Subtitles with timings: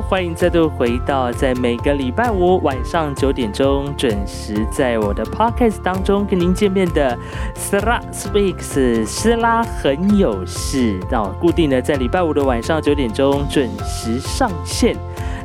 [0.00, 7.16] 欢迎再度回到在每个礼拜五晚上九点钟准时在我的 podcast 当中跟您见面的
[7.54, 14.96] Sla Speaks 斯拉很有事，哦，固定的在礼拜五的晚上九点钟准时上线。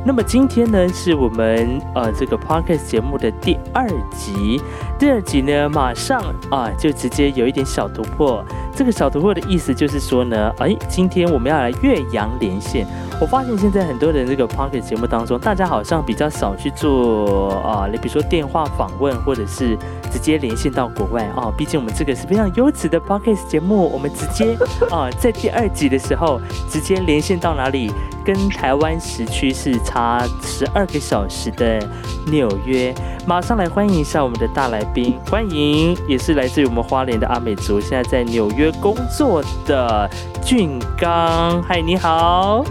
[0.04, 4.60] 那么今天呢，是我们呃这个 podcast 节目的第二集。
[4.98, 8.44] 第二集呢，马上啊就直接有一点小突破。
[8.74, 12.86] 这个小突破的意思就是说呢，哎，今天我们要来岳阳连线。
[13.20, 19.76] 我发现现在很多人这个 podcast 节目当中，大家好像比较少去做啊，你比如说电话访问，或者是
[20.10, 21.52] 直接连线到国外啊。
[21.56, 24.56] 毕竟我们这个是非常优质的 podcast 节目，我们直接
[24.90, 26.40] 啊在第二集的时候
[26.70, 27.92] 直接连线到哪里？
[28.24, 31.84] 跟台湾时区是差十二个小时的
[32.30, 40.10] 纽约，马上来欢迎一下我们的大来宾，欢迎也是来自于我们花莲的阿美族，现在在纽约工作的
[40.44, 41.62] 俊刚。
[41.62, 42.64] 嗨，你好。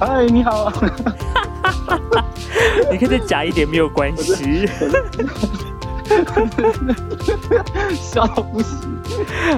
[0.00, 0.72] 嗨，你好。
[2.90, 4.66] 你可以再假一点，没有关系。
[7.94, 8.78] 笑不行。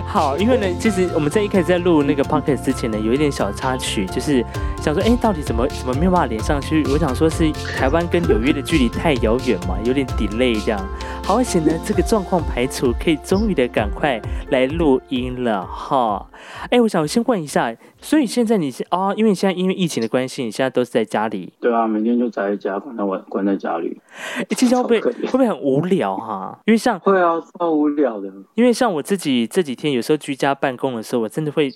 [0.06, 4.44] 好，因为呢，其实我们在一开始在录那个 podcast 之前呢，有一点小插曲，就是
[4.80, 6.84] 想说，哎，到底怎么怎么没有办法连上去？
[6.92, 10.80] 我想说是台湾跟纽约的距离太遥远嘛，有点 delay 这样。
[11.22, 16.26] 好险呢，这个状况排除，可以终于的赶快来录音了哈。
[16.70, 17.72] 哎，我想先问一下，
[18.04, 21.50] 所以现在你是哦，因为你现在因为疫情的关系，你现在都是在家里？
[21.58, 23.98] 对啊，每天就宅在家，关在关关在家里。
[24.36, 26.60] 哎，其实会不会会不会很无聊哈？
[26.66, 28.30] 因为像会啊，超无聊的。
[28.56, 31.72] 因为像我自己这几天有时候居家办公的时候，我真的会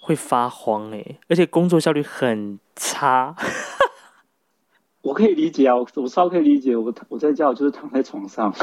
[0.00, 3.34] 会发慌哎，而且工作效率很差。
[5.02, 6.76] 我可以理解啊，我我稍可以理解。
[6.76, 8.54] 我我在家我就是躺在床上。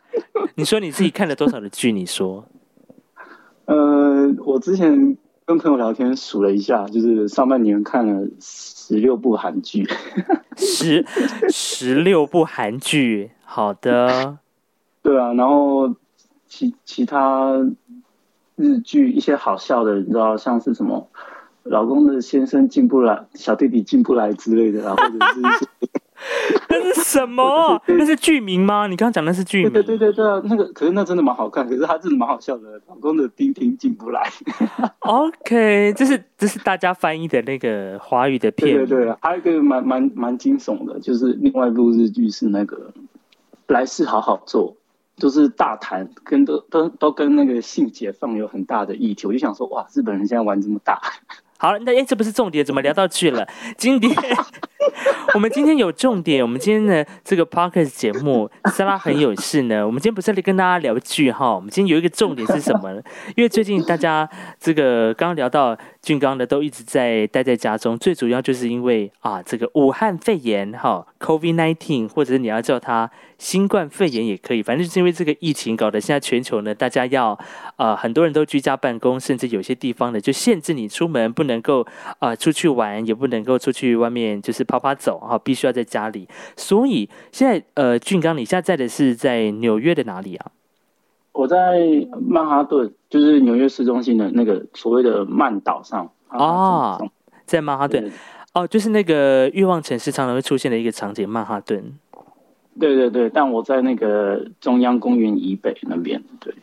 [0.56, 1.90] 你说你自己看了多少的剧？
[1.90, 2.44] 你说？
[3.64, 5.16] 呃，我之前
[5.50, 9.84] 跟朋友聊天数了一下，就是上半年看了十六部韩剧。
[10.56, 11.04] 十
[11.48, 14.38] 十六部韩剧，好的。
[15.02, 15.92] 对啊，然后
[16.46, 17.68] 其其他
[18.54, 21.08] 日剧一些好笑的，你知道像是什么，
[21.64, 25.68] 老公的先生进不来，小弟弟进不来之类的，然后或者是。
[26.68, 27.80] 那是什么？
[27.86, 28.86] 那是剧名吗？
[28.86, 29.72] 你刚刚讲的是剧名？
[29.72, 32.80] 对对对对啊，那个可是那真的蛮好看，可是它真的蛮好笑的。
[32.88, 34.28] 老公的丁丁进不来。
[35.00, 38.76] OK，这是这是大家翻译的那个华语的片。
[38.76, 42.92] 对对对，还有一个蛮蛮蛮惊悚的，就是另外一部日剧是那个
[43.68, 44.76] 来世好好做，
[45.16, 49.26] 就是大谈跟都都都跟那个性解放有很大的议题。
[49.26, 51.00] 我就想说，哇，日本人现在玩这么大。
[51.58, 53.46] 好，那哎，这不是重点，怎么聊到去了？
[53.76, 54.14] 今天
[55.34, 59.86] 我们今天有重点，我们今天的这个 podcast 节目， 莎拉很有事呢。
[59.86, 62.90] 我们今天不是来跟大家聊剧哈，我们今天有一个重点是什么？
[63.36, 77.38] 因为最近大家这个刚刚聊到俊刚的都一直在待在家中，最主要就是因为啊，这个武汉肺炎哈，COVID nineteen，或者是你要叫它新冠肺炎也可以，反正就是因为这个疫情搞得现在全球呢，大家要
[77.76, 81.50] 啊，很多人都居家办公，甚至有些地方呢就限制你出门不能。
[81.50, 81.84] 能够
[82.20, 86.28] 啊出去玩，也不能够出去外面，就是跑跑走哈，必须要在家里。
[86.56, 90.52] 所以现在呃，俊刚，你现在在的是在纽约的哪里啊？
[91.32, 91.56] 我在
[92.28, 96.98] 曼哈顿，就是纽约市中心的那个所谓的曼岛上啊，
[97.46, 98.10] 在曼哈顿
[98.54, 101.98] 哦，就是那个欲望城市常常会出现的一个场景，曼哈顿。
[102.78, 106.54] 对对对，但我在那个中央公园以北那边，对。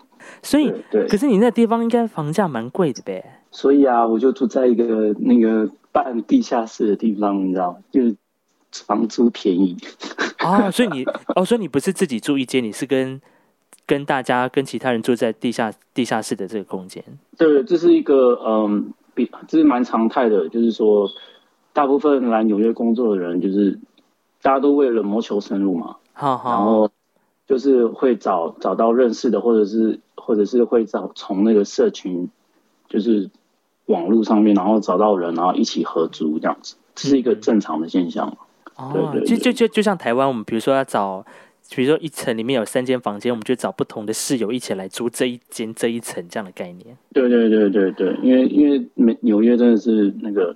[0.42, 3.24] 所以，对，可是你那地方应该房价蛮贵的呗。
[3.52, 8.16] 所以啊，我就住在一个那个半地下室的地方，你知道吗，就是
[8.86, 9.76] 房租便宜。
[10.46, 11.04] 哦，所以你
[11.36, 13.20] 哦，所以你不是自己住一间，你是跟
[13.88, 17.04] 跟大家跟其他人住在地下地下室的这个空间。
[17.36, 21.10] 对，这是一个嗯，比这是蛮常态的，就是说，
[21.74, 23.80] 大部分来纽约工作的人，就是
[24.44, 26.92] 大家都为了谋求生路嘛，好好，然后
[27.48, 32.30] 就是会找找到认识的，或者是或者是会找从那个社群，
[32.88, 33.32] 就是。
[33.88, 38.38] 网络上面，然后找到人，然后一起合租这样子，这是一个正常的现象
[38.76, 41.26] 哦，就就就就像台湾，我们比如说要找，
[41.70, 46.96] 比如说一层里面有三间房间，我们就找不同的室友一起来租这一间这一层这样的概念。
[47.14, 50.56] 对对对对对，因为因为美纽约真的是那个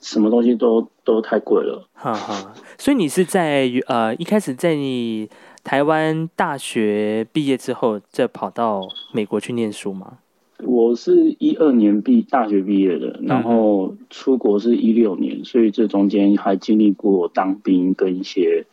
[0.00, 1.88] 什么东西都都太贵了。
[1.94, 5.28] 哈哈，所以你是在呃一开始在你
[5.64, 8.82] 台湾大学毕业之后，再跑到
[9.12, 10.18] 美国去念书吗？
[10.64, 18.66] 我是一二年毕大学毕业的，然后出国是一六年，所以这中间还经历过当兵跟一些，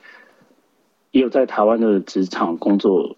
[1.11, 3.15] 也有在台湾的职场工作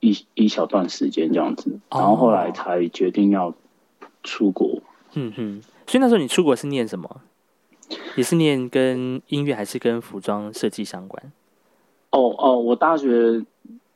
[0.00, 3.54] 一一小段时间这样子，然后后来才决定要
[4.24, 4.82] 出国。
[5.14, 7.20] 嗯哼，所以那时候你出国是念什么？
[8.16, 11.32] 也是念跟音乐还是跟服装设计相关？
[12.10, 13.44] 哦哦，我大学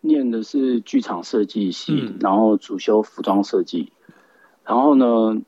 [0.00, 3.90] 念的是剧场设计系，然后主修服装设计。
[4.64, 5.42] 然后呢，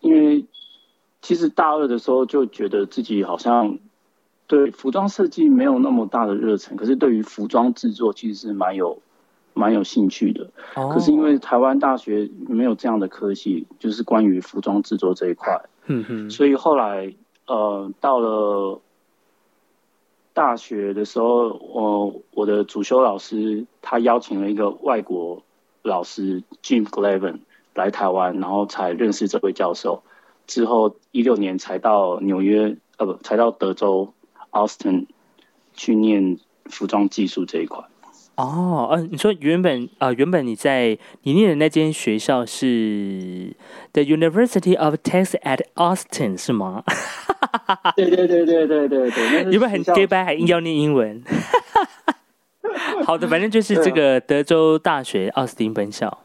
[0.00, 0.44] 因为
[1.22, 3.78] 其实大二的时候就觉得自己好像
[4.46, 9.00] 对服装设计没有那么大的热忱，可是对于服装制作其实是蛮有
[9.54, 10.50] 蛮有兴趣的。
[10.74, 15.60] 可是因为台湾大学没有这样的科系，就是关于服装制作这一块。
[15.86, 16.30] 嗯哼。
[16.30, 17.14] 所以后来
[17.46, 18.80] 呃到了。
[20.34, 25.42] 大学的时候，我我的主修老师他邀请了一个外国
[25.82, 27.40] 老师 Jim Glavin
[27.78, 30.02] 来台湾，然后才认识这位教授。
[30.46, 34.12] 之后一六年才到纽约，呃不，才到德州
[34.50, 35.06] Austin
[35.74, 37.84] 去念服装技术这一块。
[38.36, 43.54] 哦，嗯，你说原本啊，原本你在你念的那间学校是
[43.92, 46.84] The University of Texas at Austin 是吗？
[47.96, 51.22] 对对对对对对对，有没有很 gay 白还硬要念英文？
[53.04, 56.22] 好的，反正就是这个德州大学奥斯汀分校。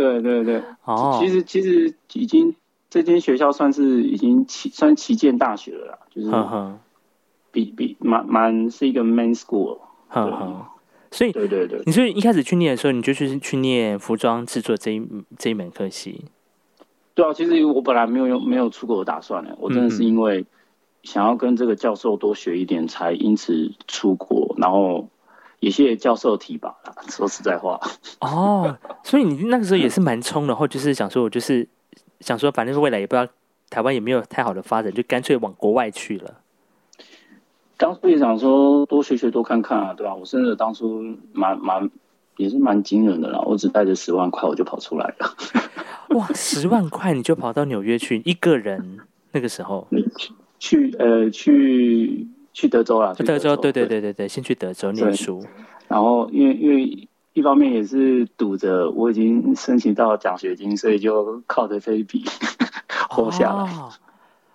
[0.00, 2.54] 对对对，哦，其实其实已经
[2.88, 6.30] 这间学校算是已经旗算旗舰大学了啦，就是
[7.52, 9.78] 比比蛮蛮是一个 main school。
[11.12, 15.02] 所以，对对对，你是一开始去念的时候，你就去去念服装制作这一
[15.38, 16.24] 这一门科系。
[17.14, 20.46] 对啊，其实我本来没有用没有出国的打算呢，我真的是因为
[21.02, 25.08] 想要跟这个教授多学一点，才因此出国，然后
[25.60, 26.94] 也谢谢教授提拔啦。
[27.08, 27.80] 说实在话，
[28.20, 31.66] 哦，所以你那个时候也是蛮冲的，或就是想说，我就是
[32.20, 33.30] 想说，反正未来也不知道
[33.70, 36.34] 台湾也没有太好的发展，就干脆往国外去了。
[37.76, 40.14] 当初也想说多学学多看看啊，对吧？
[40.14, 41.02] 我甚至当初
[41.32, 41.88] 蛮蛮
[42.36, 45.34] 也是蛮惊人的啦，我只带着十万块我就跑出来了。
[46.16, 48.98] 哇，十万块你就跑到纽约去一个人？
[49.32, 49.86] 那个时候？
[50.18, 53.14] 去去呃去去德州了？
[53.14, 53.56] 去德州？
[53.56, 55.44] 对对对对对，先去德州念书。
[55.88, 62.24] 然后因为因为一方面也是赌着我已经申请到奖学金，所以就靠着这一笔
[63.08, 63.68] 活下来。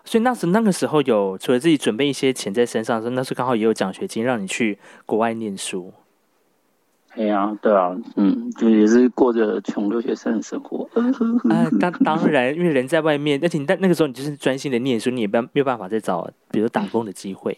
[0.04, 5.92] 所以那时那个时候有除了自己准备一些钱在身上，候那时候刚好也有奖学金让你去国外念书。
[7.16, 10.88] 哎呀，对啊，嗯，就也是过着穷留学生的生活。
[11.50, 17.58] 啊，当当然，因为人在外面，而且但那个时候你就是专心的念书，你也没没有办法再找比如打工的机会。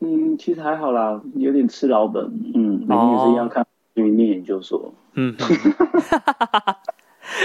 [0.00, 2.24] 嗯，其实还好啦，有点吃老本。
[2.54, 4.92] 嗯，每天也是一样看去念研究所。
[5.14, 5.36] 嗯。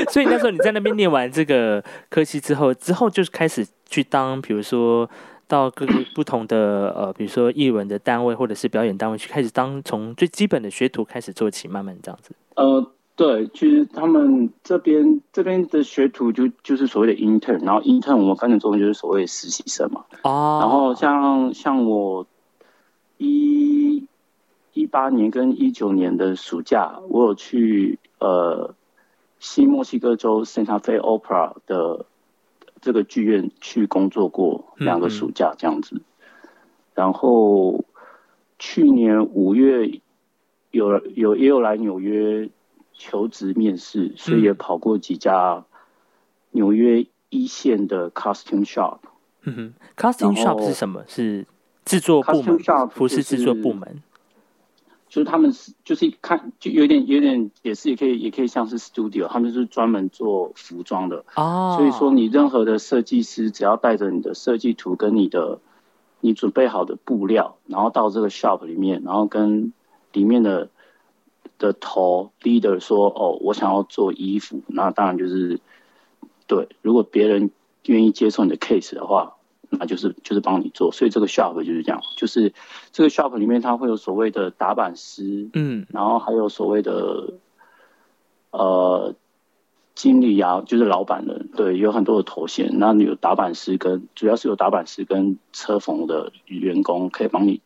[0.10, 5.10] 所以那时候你在那边念完这个科系之后，之后就是开始去当，比如说
[5.46, 12.34] 到各个不同的呃，比如说译文的单位或者是表演单位去开始当，从最基本的学徒开始做起，慢慢这样子。
[12.56, 20.06] 呃，对，其实他们这边这边的学徒就就是所谓的 intern，然后 intern 我们翻成中文就是所谓实习生嘛。
[20.22, 20.60] 哦。
[20.62, 22.26] 然后像像我
[23.24, 24.08] 一
[24.74, 28.76] 一八年跟一九年的暑假，我有去呃。
[29.40, 32.06] 新墨西哥州 Santa Fe Opera 的
[32.80, 36.02] 这个剧院去工作过两个暑假这样子，
[36.94, 37.84] 然后
[38.58, 40.00] 去年五月
[40.72, 42.50] 有有也有来纽约
[42.94, 45.66] 求职面试，所以也跑过几家
[46.52, 49.00] 纽约一线的 costume shop。
[49.42, 51.04] 嗯哼，costume shop 是什么？
[51.06, 51.46] 是
[51.86, 52.60] 制作部门，
[52.90, 54.02] 服饰制作部门。
[55.10, 61.76] 就是他们是，就是看就有点有点也是也可以也可以像是 studio，他们是专门做服装的哦。
[61.78, 65.60] 所以说你任何的设计师只要带着你的设计图跟你的
[66.20, 69.72] 你准备好的布料，然后到这个 shop 里面，然后跟
[70.14, 70.70] 里面的
[71.60, 75.60] 的头 leader 说哦，我想要做衣服，那当然就是
[76.48, 76.68] 对。
[76.82, 77.52] 如果别人
[77.86, 79.33] 愿意接受你的 case 的话。
[79.80, 82.54] 那就是就是帮你做，所以这个 shop 就是这样，就是
[82.92, 87.34] 这个 shop 里面它会有所谓的打板师，嗯，然后还有所谓的
[88.52, 89.16] 呃
[89.96, 92.70] 经理啊，就是老板的，对，有很多的头衔。
[92.80, 97.62] 那你有打板师跟主要是有打板师跟车缝的员工可以帮你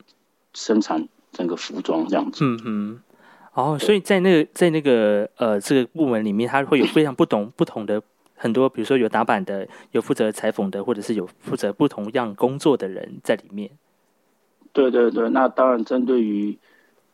[0.54, 2.44] 生产整个服装这样子。
[2.44, 3.00] 嗯哼，
[3.54, 8.02] 哦，所以在那个在那个呃这个部门里面，它会有非常不同不同的。
[8.38, 13.72] 很多，比如说有打板的，有负责裁缝的，或者是有负责不同样工作的人在里面。
[14.72, 16.56] 对对对，那当然针对于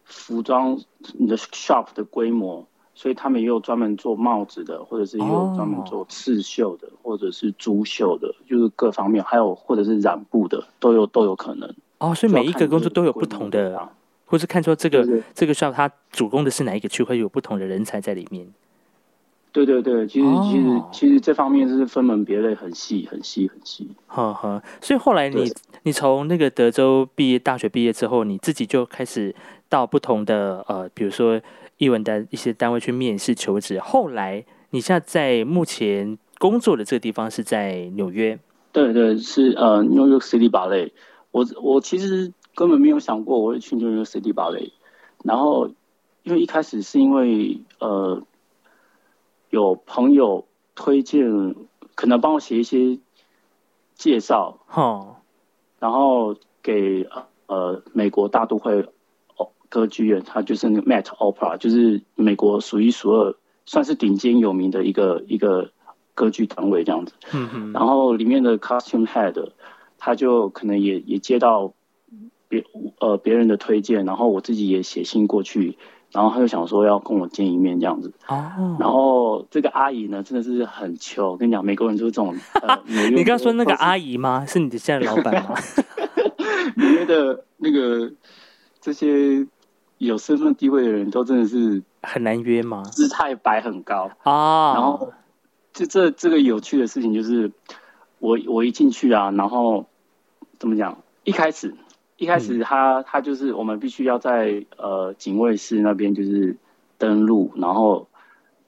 [0.03, 0.77] 服装
[1.13, 11.74] 你的 shop 的规模，所以他们也有专门做帽子的，或者是也有专门做刺绣的，或者是珠绣的，就是各方面，还有或者是染布的，都有都有可能。
[12.00, 13.89] 哦，所以每一个工作都有不同的，
[14.25, 18.46] 或是看出这个这个 shop 它主攻的是哪一个区，会有不同的人才在里面。
[19.53, 23.88] 对对对，其实哦其实其实这方面是分门别类，很细很细很细。
[24.07, 25.45] 呵呵，所以后来你
[25.83, 29.33] 你从那个德州毕业，大学毕业之后，你自己就开始
[29.69, 31.39] 到不同的呃，比如说
[31.77, 33.79] 译文的一些单位去面试求职。
[33.79, 38.39] 后来你现在在目前工作的这个地方是在纽约，
[38.72, 40.89] 对对，是呃 New York City Ballet。
[41.29, 44.72] 我我其实根本没有想过我会去 New York City Ballet。
[45.24, 45.69] 然后
[46.24, 48.22] 因为一开始是因为呃
[49.53, 51.53] 有朋友推荐，
[51.93, 52.98] 可能帮我写一些
[53.93, 55.22] 介绍，哈，
[55.77, 58.81] 然后给呃呃美国大都会
[59.38, 63.36] 哦歌剧院，它就是那个 Met Opera，就是美国数一数二，
[63.67, 65.69] 算是顶尖有名的一个一个
[66.15, 67.13] 歌剧团位这样子。
[67.31, 69.51] 嗯哼，然后里面的 costume head，
[70.00, 71.75] 他就可能也也接到
[72.48, 72.65] 别
[73.00, 75.77] 呃别人的推荐，然后我自己也写信过去，
[76.13, 78.13] 然后他就想说要跟我见一面这样子。
[78.27, 82.36] 哦，然后这个阿姨呢，真的是很糗，我跟你讲，美国人就是这种。
[82.62, 82.79] 呃、
[83.10, 84.46] 你刚刚说那个阿姨，吗？
[84.46, 85.55] 是你的现在老板吗？
[86.77, 88.12] 纽约的那个
[88.79, 89.46] 这些
[89.98, 92.84] 有身份地位的人都真的是很难约吗？
[92.84, 94.12] 姿态摆很高。
[94.24, 95.12] 啊，然后
[95.74, 97.51] 这这这个有趣的事情就是，
[98.20, 99.88] 我我一进去啊，然后
[100.60, 100.98] 怎么讲？
[101.25, 101.74] 一开始
[102.24, 106.56] 一开始他、他就是我们必须要在呃警卫室那边就是
[106.98, 108.08] 登录，然后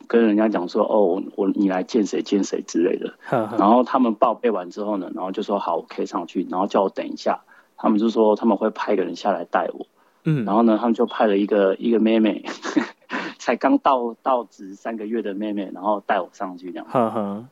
[0.08, 3.14] 跟人家讲说哦我我你来见谁见谁之类的。
[3.26, 7.42] 呵呵然后他们报备完之后呢，然后就说好我可以上去，然后叫我等一下。
[7.78, 9.86] 他们就说他们会派一个人下来带我。
[10.24, 12.44] 嗯，然后呢，他们就派了一个一个妹妹，
[13.38, 17.48] 才刚到到职三个月的妹妹，然后带我上去这样。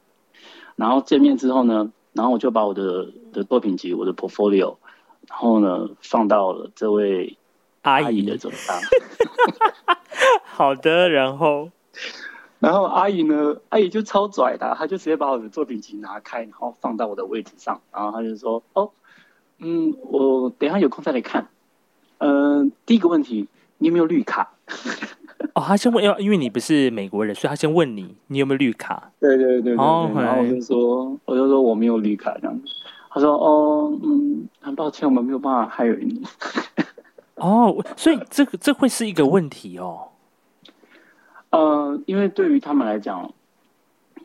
[0.75, 4.77] 然后见面之后呢，然后我就把我的的作品集、我的 portfolio，
[5.27, 7.37] 然后呢放到了这位
[7.81, 8.75] 阿姨的手上。
[10.45, 11.69] 好的，然后
[12.59, 18.91] 然后阿姨呢，阿姨就超拽的啊，她就直接把我的作品集拿开，然后放到我的位置上，然后她就说：“哦，
[19.57, 21.47] 嗯，我等一下有空再来看。
[22.19, 23.47] 嗯、第一个问题，
[23.79, 24.53] 你有没有绿卡？
[25.55, 29.11] 哦，他先问要，因为你不是美国人，所以他先问你你有没有绿卡。
[29.19, 32.65] 对对对对对哦然后我就说，我就说我没有绿卡这样子。
[33.13, 36.23] 他说：“哦，嗯，很抱歉，我们没有办法 hire 你。
[37.35, 40.07] 哦，所以这个这会是一个问题哦。
[41.51, 43.31] 呃，因为对于他们来讲，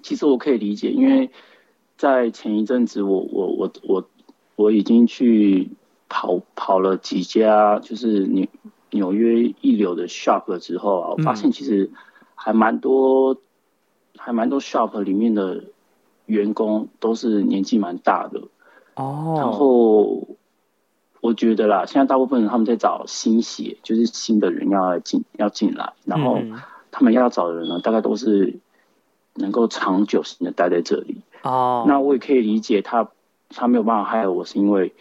[0.03, 1.31] 其实我可以理解，因为
[1.99, 4.09] 在前一阵子我，我我我
[4.57, 5.71] 我已经去
[6.09, 8.47] 跑跑了几家，就是纽
[8.91, 11.91] 纽约一流的 shop 了之后啊，我发现其实
[12.35, 13.37] 还蛮多，
[14.17, 15.65] 还蛮多 shop 里面的
[16.25, 18.41] 员工都是年纪蛮大的，
[18.99, 20.29] 哦，然后
[21.23, 26.39] 我觉得啦，现在大部分人他们在找新血，就是新的人要进要进来，然后。
[26.39, 28.61] 嗯他们要找的人呢，大概都是
[29.35, 31.21] 能够长久性的待在这里。
[31.43, 33.11] 哦，那我也可以理解他，
[33.51, 34.95] 他没有办法害我，是因为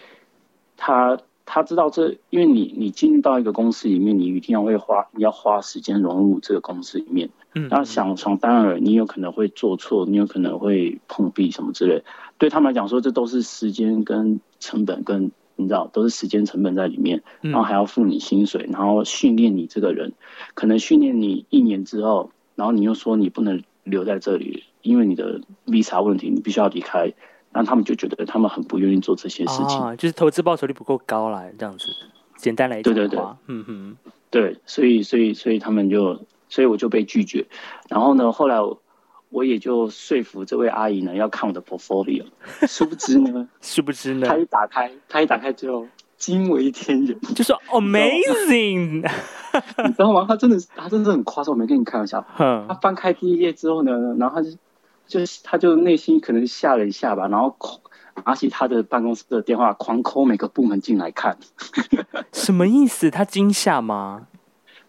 [0.75, 7.30] 他他知道这，因为你你进入到一个公司里面，你一定要会花，你要花时间融入这个公司里面。
[7.57, 12.03] 嗯那想想当然，你有可能会做错，你有可能会碰壁什么之类。
[12.37, 15.31] 对他们来讲说，这都是时间跟成本跟。
[15.59, 20.13] 你知道，都是时间成本在里面，嗯然后还要付你薪水，然后训练你这个人，
[20.53, 27.11] 可能训练你一年之后，然后你又说你不能留在这里，因为你的 visa 问题，你必须要离开，
[27.51, 29.79] 那他们就觉得他们很不愿意做这些事情。
[29.79, 31.87] 啊，就是投资报酬率不够高啦，这样子。
[32.35, 33.97] 简单来讲对对对，嗯哼，
[34.29, 37.46] 对，所以所以所以他们就，所以我就被拒绝。
[37.89, 38.82] 然后呢，后来我
[39.30, 42.25] 我也就说服这位阿姨呢要看我的 portfolio，
[42.68, 45.86] 殊不知呢， 殊不知呢她，一打开，她一打开之后
[46.18, 49.01] 惊为天人，就说 amazing，
[49.84, 50.25] 你知道吗？
[50.27, 52.25] 她真的是，她真的很夸张，我没跟你开玩笑。
[52.38, 54.58] 她，翻开第一页之后呢，然后她就
[55.06, 57.80] 就是她就内心可能吓了一下吧，然后狂
[58.25, 61.38] 拿起她的办公室的电话，狂扣每个部门进来看。
[62.34, 63.12] 什么意思？
[63.12, 64.27] 他惊吓吗？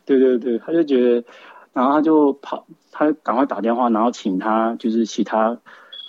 [0.06, 1.22] 对对对，他就觉得，
[1.72, 5.58] 然后他就跑，他赶快打电话，然后请他就是其他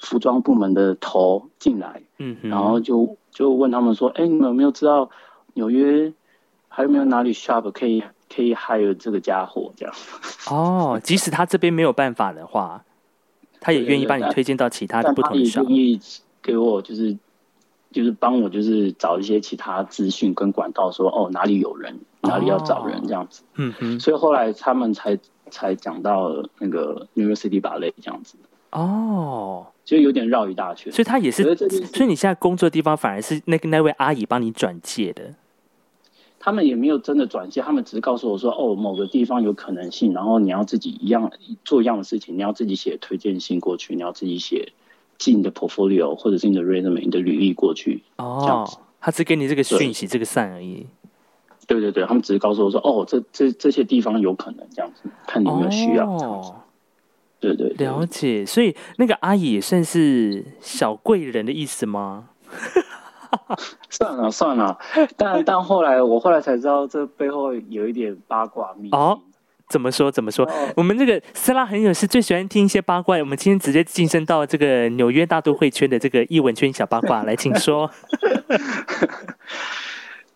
[0.01, 5.09] 服装部门的头进来，嗯哼，然后就就问他们说，哎，你们有没有知道
[5.53, 6.11] 纽约
[6.67, 9.95] 还有没有哪里 shop 可以可以 hire 这个家伙这样？
[10.49, 12.83] 哦，即使他这边没有办法的话，
[13.59, 15.75] 他也愿意帮你推荐到其他不同的 shop 愿。
[15.75, 15.99] 意
[16.41, 17.15] 给我就是
[17.91, 23.43] 就是帮我就是找一些其他资讯跟管道说，哦哪里有人，哪里要找人哦这样子。
[23.55, 25.17] 嗯哼，所以后来他们才
[25.49, 28.35] 才讲到那个 New York City Ballet 这样子，
[28.71, 30.91] 哦，就有点绕一大圈。
[30.91, 35.33] 所以他也是所以你现在工作的地方反而是那个那位阿姨帮你转介的。
[36.41, 41.29] 他们也没有真的转介，他们只是告诉我说，哦，某个地方有可能性，然后你要自己一样
[41.65, 44.71] 做一样的事情，你要自己写推荐信过去，你要自己写
[45.17, 48.03] 进你的 portfolio 或者是你的 resume 你的履历过去。
[48.15, 48.65] 哦，
[49.01, 50.87] 他只给你这个讯息，这个散而已。
[51.69, 56.09] 对对对，他们只是告诉我说，哦，这这这些地方有可能这样子，看你有没有需要。
[56.09, 56.55] 哦，
[57.39, 58.43] 对对，了解。
[58.43, 62.29] 所以那个阿姨也算是小贵人的意思吗？
[63.91, 64.79] 算了算了，
[65.15, 69.19] 但 但后来我后来才知道，这背后有一点八卦秘哦。
[69.69, 70.11] 怎么说？
[70.11, 70.49] 怎么说？
[70.75, 73.15] 我们这个斯拉很有是最喜欢听一些八卦。
[73.19, 77.91] 我们今天直接晋升到这个纽约大都会圈的这个译文圈小八卦，来，请说。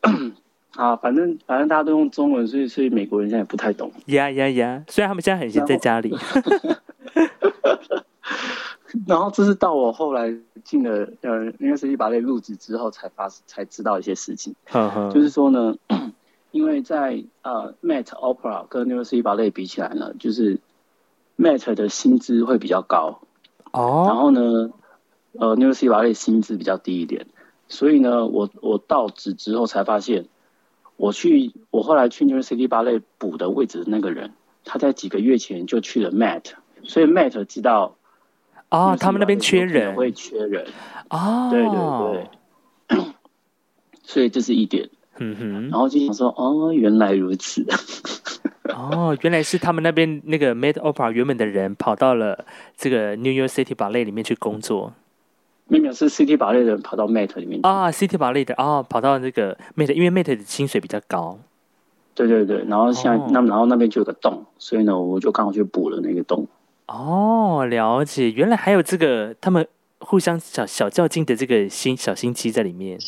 [0.75, 3.91] 啊，反正反正大家都用中文，所以所以美国人现在也不太懂。
[4.07, 4.83] 呀呀呀！
[4.87, 6.15] 虽然他们现在很闲在家里。
[9.07, 14.55] 然后这是到我后来进了呃，因为 CT 芭蕾入职之后才发才知道一些事情。
[15.11, 15.75] 就是说呢，
[16.51, 19.03] 因为在呃 Met Opera 跟 New
[19.35, 20.59] 蕾比起来呢，就是
[21.37, 23.19] Met 的薪资会比较高。
[23.71, 24.05] 哦。
[24.07, 24.69] 然后呢，
[25.33, 25.73] 呃，New
[26.13, 27.25] 薪资比较低一点。
[27.67, 30.27] 所以呢，我我到职之后才发现，
[30.97, 34.31] 我去我后来去 New York City 芭蕾补的位置的那个人，
[34.63, 36.43] 他在几个月前就去了 Met，
[36.83, 37.95] 所以 Met 知道。
[38.69, 40.65] 哦，他们那边缺人，会缺人
[41.09, 42.27] 哦，对对
[42.87, 43.13] 对，
[44.01, 44.89] 所以这是一点。
[45.19, 47.63] 嗯哼，然后就想说，哦，原来如此。
[48.69, 52.45] 哦，原来是他们那边那个 Met Opera 原本的人跑到了
[52.75, 54.91] 这个 New York City Ballet 里面去工作。
[55.79, 57.59] 没有，是 City Ballet 的人跑到 Mate 里面。
[57.63, 61.39] 啊，City Ballet 的哦，跑到那个 Mate，因为 Mate 的薪水比较高。
[62.13, 66.47] 对对对，然后现在那然后那边就有个洞，所以呢，我就刚好去补了那个洞。
[66.87, 72.99] 哦，了解，原来还有这个他们互相小小较劲的这个心小心机在里面。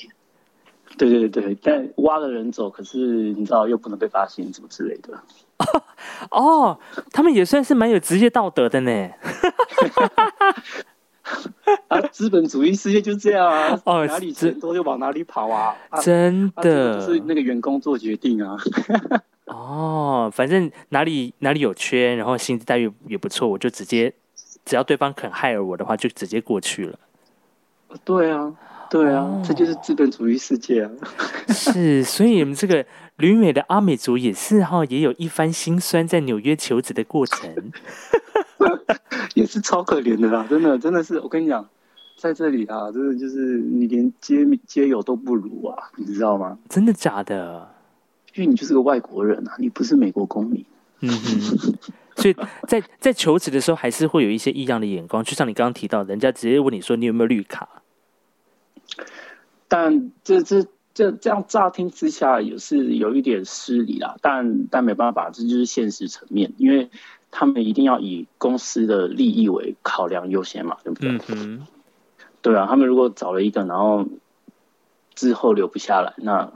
[0.98, 2.98] 对对对，但挖了人走，可是
[3.34, 5.20] 你知道又不能被发现，什么之类的。
[6.32, 6.80] 哦，
[7.12, 9.10] 他们也算是蛮有职业道德的呢。
[11.90, 18.56] 啊，资本主义世界就这样啊，哦，哪里钱多就往哪里跑啊，真的，是那个员工做决定啊。
[19.46, 24.14] 哦，反正哪里哪里有缺，然后薪资待遇也不错，我就直接
[24.66, 27.00] 只要对方肯 hire 我的话，就直接过去了。
[28.04, 28.54] 对啊，
[28.96, 30.90] 对啊，这就是资本主义世界啊。
[31.50, 32.86] 是，所以你们这个
[33.18, 37.54] 旅美的阿美族也是哈，也有一番辛酸在纽约求职的过程，
[39.36, 41.68] 也是超可怜的啦，真的，真的是，我跟你讲，
[42.16, 46.58] 在这里啊，真的就是你连街街友都不如啊，你知道吗？
[46.70, 47.68] 真的假的？
[48.36, 50.64] 因为你就是个外国人啊，你不是美国公民。
[51.02, 51.74] 嗯哼，
[52.16, 55.22] 所以在在求职的时候，还是会有一些异样的眼光。
[55.22, 57.68] 就像你刚刚提到，人家直接问你说你有没有绿卡。
[59.68, 64.16] 但这这这这样乍听之下也是有一点失礼啦。
[64.22, 66.90] 但但没办法，这就是现实层面，因为
[67.32, 71.10] 他们一定要以公司的利益为考量优先嘛，对不对？
[71.10, 71.68] 嗯哼，
[72.42, 74.06] 对啊，他们如果找了一个，然后
[75.14, 76.52] 之后留不下来，那。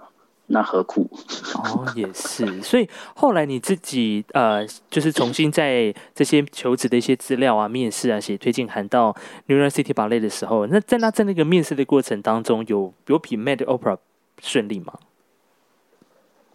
[0.51, 1.07] 那何苦？
[1.53, 2.61] 哦，也是。
[2.61, 13.97] 所以后来你自己呃，就是重新在这些求职的一些资料啊、面试啊、写推荐函到 New York City Ballet 的时候，那在那在那个面试的过程当中，有有比 med Opera
[14.41, 14.93] 顺利吗？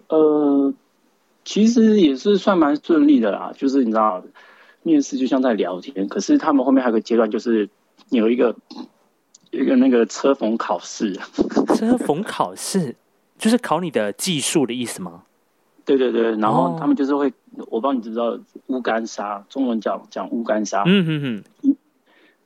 [0.09, 0.75] 呃，
[1.45, 3.53] 其实也是算蛮顺利的啦。
[3.57, 4.25] 就是你知道，
[4.83, 7.69] 面试就像在聊天，可是他们后面还有个阶段，就是
[8.11, 8.57] 有一个
[9.53, 11.15] 一个那个车缝考试。
[11.77, 12.97] 车缝考试。
[13.45, 15.23] 就是考你的技术的意思吗？
[15.85, 17.31] 对对对，然后他们就是会，
[17.69, 20.83] 我不知道你知不知道乌干沙，中文讲讲乌干沙。
[20.87, 21.77] 嗯嗯嗯。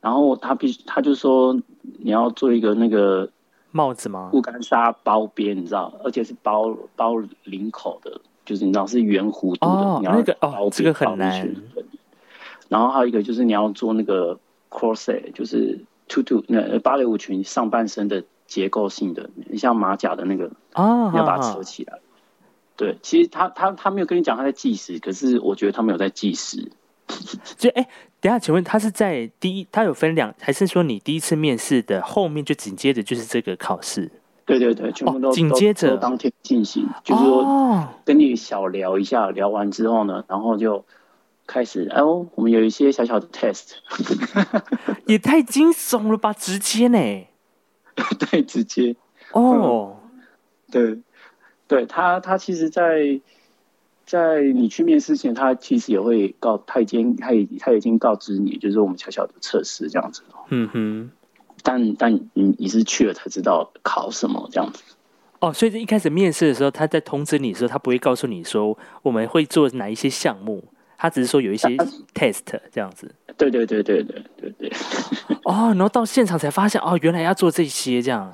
[0.01, 1.53] 然后他必须，他就说
[1.99, 3.29] 你要做一个那个
[3.71, 4.29] 帽子吗？
[4.33, 9.67] 乌干沙包边，你知道，而且是包包领口的，就是你知道是圆弧度的。
[9.67, 11.49] 哦，那个哦，这个很难。
[12.67, 14.37] 然后还有一个就是你要做那个
[14.69, 18.21] corset，就是 t u t u 那芭蕾舞裙上半身的。
[18.49, 21.99] 结构性的，你像马甲的那个啊，要把它扯起来。
[22.75, 26.71] 对，其实他他他没有跟你讲他在计时，可是我觉得他没有在计时。
[27.57, 27.87] 就哎，
[28.19, 34.09] 等下，请问他是在第一，他有分两，还是说你第一次面试的后面就紧接着就是这个考试？
[34.45, 40.85] 对对对，全部都紧接着当天进行，就是说跟你小聊一下，聊完之后呢，然后就
[41.45, 43.73] 开始，哎哦，我们有一些小小的 test，
[45.05, 46.97] 也太惊悚了吧，直接呢。
[48.31, 48.95] 对，直接
[49.31, 49.97] 哦，
[50.71, 50.97] 对，
[51.67, 53.19] 对他，他其实，在
[54.05, 60.23] 在你去面试前，他其实也会告，他已经，他已他已经告知你，就是我们小小的测试这样子。
[60.49, 61.11] 嗯哼，
[61.61, 64.81] 但但你你是去了才知道考什么这样子。
[65.41, 70.63] 哦，所以一开始面试的时候，他在通知你的时候，他不会告诉你说我们会做哪一些项目，
[70.99, 71.69] 他只是说有一些
[72.13, 73.15] test 这样子。
[73.37, 74.71] 对对对对对对对。
[75.45, 78.31] 哦，然后到现场才发现，哦，原来要做这些这样。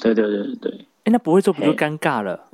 [0.00, 0.86] 对对对对。
[1.04, 2.48] 哎，那不会做不就尴尬了？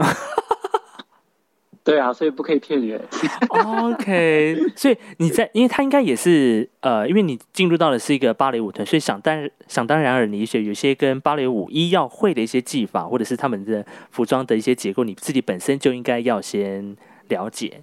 [1.82, 3.00] 对啊，所以不可以骗人。
[3.48, 16.96] OK，所以你在，因为他应该也是呃，因为你进入到的是一个芭蕾舞团，所以想当想当然而你一些有些跟芭蕾舞一要会的一些技法，或者是他们的服装的一些结构，你自己本身就应该要先
[17.28, 17.82] 了解。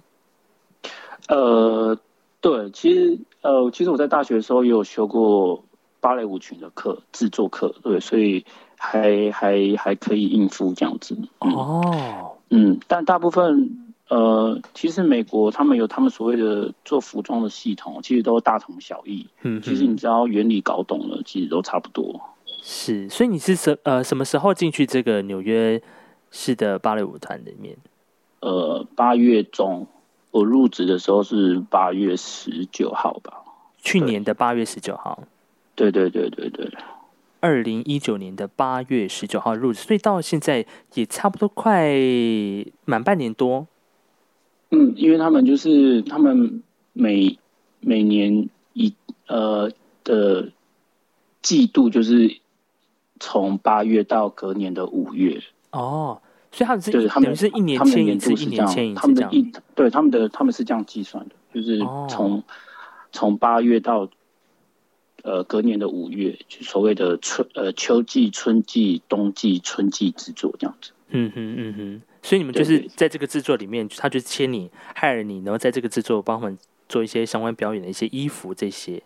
[1.28, 1.96] 呃，
[2.40, 5.64] 对，其实呃，其实我在大学的时候也有修过
[6.00, 8.44] 芭蕾舞群的课，制作课，对，所以
[8.76, 11.16] 还还还可以应付这样子。
[11.38, 13.84] 哦，嗯，但大部分。
[14.10, 19.26] 呃，其实美国他们有他们所谓的做服装的系统，其实都大同小异。
[19.42, 22.18] 嗯，其实你只要原理搞懂了，其实都差不多。
[22.62, 25.82] 是，所以你是什呃什么时候进去这个纽约
[26.30, 27.76] 市的芭蕾舞团里面？
[28.40, 29.86] 呃，八月中，
[30.30, 33.32] 我入职的时候是八月十九号吧？
[33.78, 35.22] 去年的八月十九号。
[35.74, 36.70] 对对对对对。
[37.40, 41.94] 二零一九年的八月十九号入职，所以到现在也差不多快
[42.84, 43.66] 满半年多。
[44.70, 46.62] 嗯，因为他们就是他们
[46.92, 47.38] 每
[47.80, 48.92] 每年一
[49.28, 49.70] 呃
[50.02, 50.50] 的
[51.40, 52.40] 季度就是
[53.20, 59.30] 从八月到隔年的五月哦，所以他们是对他们是一年签一次，一年签一次这样。
[59.74, 62.42] 对他们的他们是这样计算的，就是从
[63.12, 64.08] 从八月到
[65.22, 70.92] 呃隔年的五月，就所谓的春呃秋季、春季、冬季、春季制作这样子。
[71.10, 72.02] 嗯哼嗯哼。
[72.22, 76.58] 所以你们就是在这个制作里面，他就签你，害了你，然后在这个制作帮他们
[76.88, 79.02] 做一些相关表演的一些衣服这些。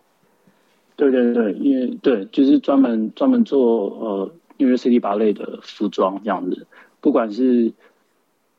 [0.97, 6.67] 对对对，因为对，就是专门专门做呃纽约 City 芭蕾的服装这样子，
[7.03, 7.75] 不管是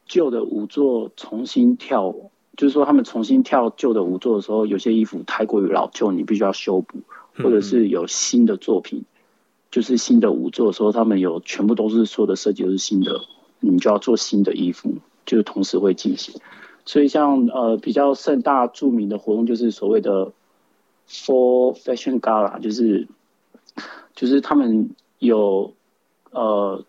[0.05, 2.13] 旧的舞作重新跳，
[2.55, 6.99] 就是说他们重新跳旧的舞作的时候，有些衣服太过于老旧，你必须要修补，
[7.37, 9.03] 或者是有新的作品，
[9.71, 13.21] 就是新的舞作的时候，他们有全部都是所有的设计都是新的。
[13.65, 14.93] 你就要做新的衣服，
[15.25, 16.35] 就是同时会进行。
[16.85, 20.33] 所以像呃比较盛大著名的活动，就是所谓的
[21.07, 23.07] Fall Fashion Gala，就是
[24.13, 25.73] 就是他们有
[26.31, 26.83] 呃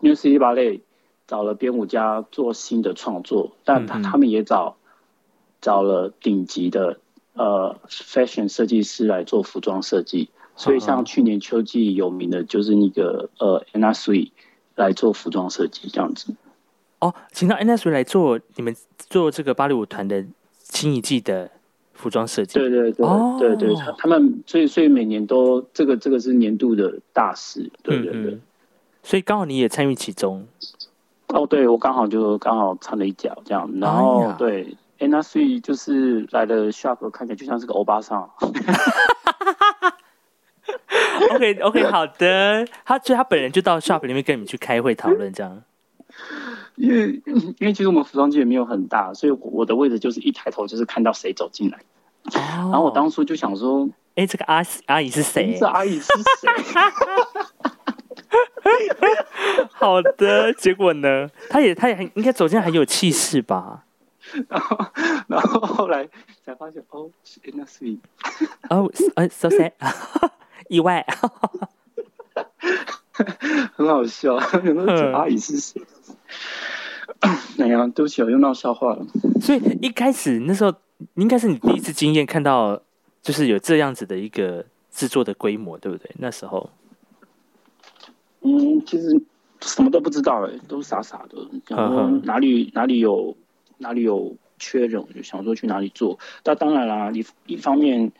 [0.00, 0.80] New City Ballet
[1.26, 4.76] 找了编舞家做新的创作，但他他们也找
[5.60, 6.98] 找了顶级的
[7.34, 10.30] 呃 Fashion 设计师来做服装设计。
[10.56, 14.30] 所以像去年秋季有名的就是那个呃 Anna Sui。
[14.76, 16.34] 来做服装设计这样子，
[16.98, 20.22] 哦，请到 NS 来做你们做这个芭蕾舞团的
[20.58, 21.50] 新一季的
[21.94, 22.58] 服装设计。
[22.58, 23.06] 对对对，
[23.38, 28.38] 对对，他他们所以所以每年都这个这个是年度的大事，对对对，
[29.06, 30.44] 所以刚好你也参与其中。
[31.28, 38.28] 哦，对我刚好就刚好掺了一脚这样，然后对哎，那所以就是来的 shop 看起来就像是个欧巴桑。
[41.30, 45.62] OK OK 好的，他所以他本人就到 shop 里面跟你们去开会讨论这样。
[46.74, 47.22] 因为
[47.58, 51.78] 因为其实我们服装界也没有很大，所以我的位置就是一抬头就是看到谁走进来。
[52.32, 55.56] 然后我当初就想说，哎，这个阿阿姨是谁？
[55.60, 56.06] 这阿姨是
[56.40, 56.48] 谁？
[59.72, 61.28] 好的，结果呢？
[61.48, 63.84] 他也他也很应该走进来很有气势吧？
[64.48, 64.90] 然后
[65.28, 66.08] 然后后来
[66.44, 67.98] 才发现，哦，是 Sui。
[68.70, 69.72] 哦，呃，so sad。
[70.68, 71.06] 意外，
[73.74, 74.34] 很好笑。
[75.14, 75.80] 阿姨是谁？
[77.20, 79.06] 哎呀，对不起，我又闹笑话了。
[79.40, 80.74] 所以一开始那时候，
[81.14, 82.82] 应该是你第一次经验看到，
[83.22, 86.10] 就是有这样子的一个制作的规模，对不对？
[86.18, 86.68] 那时候，
[88.42, 89.20] 嗯，其实
[89.60, 91.48] 什么都不知道，哎，都傻傻的。
[91.68, 93.36] 然后哪里哪里有
[93.78, 96.18] 哪里有缺人，我就想说去哪里做。
[96.44, 98.12] 那当然啦，一一方面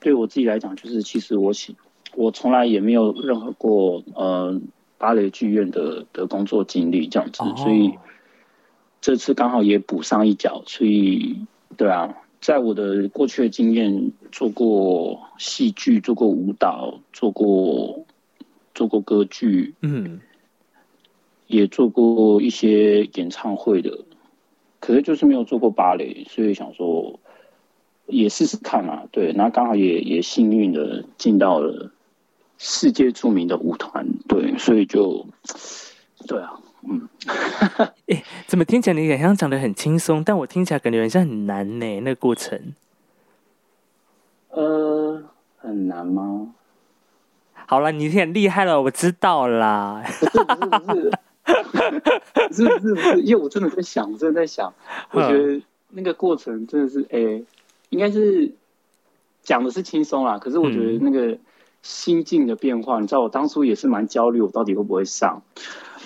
[0.00, 1.76] 对我自己来讲，就是其实我喜。
[2.14, 4.58] 我从来也没有任何过呃
[4.96, 7.92] 芭蕾剧院的的工作经历这样子，所以
[9.02, 10.62] 这次刚好也补上一脚。
[10.66, 11.36] 所以
[11.76, 18.06] 对啊，在我的过去的经验，做过戏剧，做过舞蹈，做过
[18.76, 20.20] 做过歌剧，嗯，
[21.48, 24.04] 也做过一些演唱会的，
[24.78, 27.18] 可是就是没有做过芭蕾，所以想说
[28.06, 29.02] 也试试看嘛。
[29.10, 31.90] 对，那刚好也也幸运的进到了。
[32.58, 35.26] 世界著名的舞团，对，所以就，
[36.26, 36.58] 对啊，
[36.88, 37.06] 嗯，
[38.08, 42.00] 哎，怎么听起来你好像讲的很轻松，但我听起来感觉好像很难呢？
[42.00, 42.58] 那个过程，
[44.48, 45.22] 呃，
[45.58, 46.54] 很难吗？
[47.66, 50.02] 好了，你很厉害了，我知道啦。
[50.20, 51.10] 不是不是不是，
[52.34, 54.72] 不是不是不是，因为我真的在想，我真的在想，
[55.10, 57.42] 我觉得那个过程真的是，哎，
[57.90, 58.52] 应该是
[59.42, 61.36] 讲的是轻松啦，可是我觉得那个
[61.82, 65.42] 心境的变化，你知道，我当初也是蛮焦虑，我到底会不会上？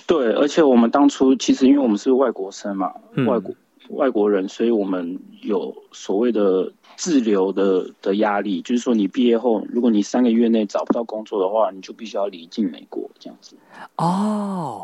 [0.07, 2.93] 对，而且我们当初其实因为我们是外国生嘛，
[3.27, 3.55] 外国
[3.91, 6.73] 外国人，所以我们有所谓的。
[6.97, 13.57] 滞留的的压力，就是说你毕业后，如果你三个月内找不到工作的话，你就必须要离境美国这样子。
[13.97, 14.83] 哦，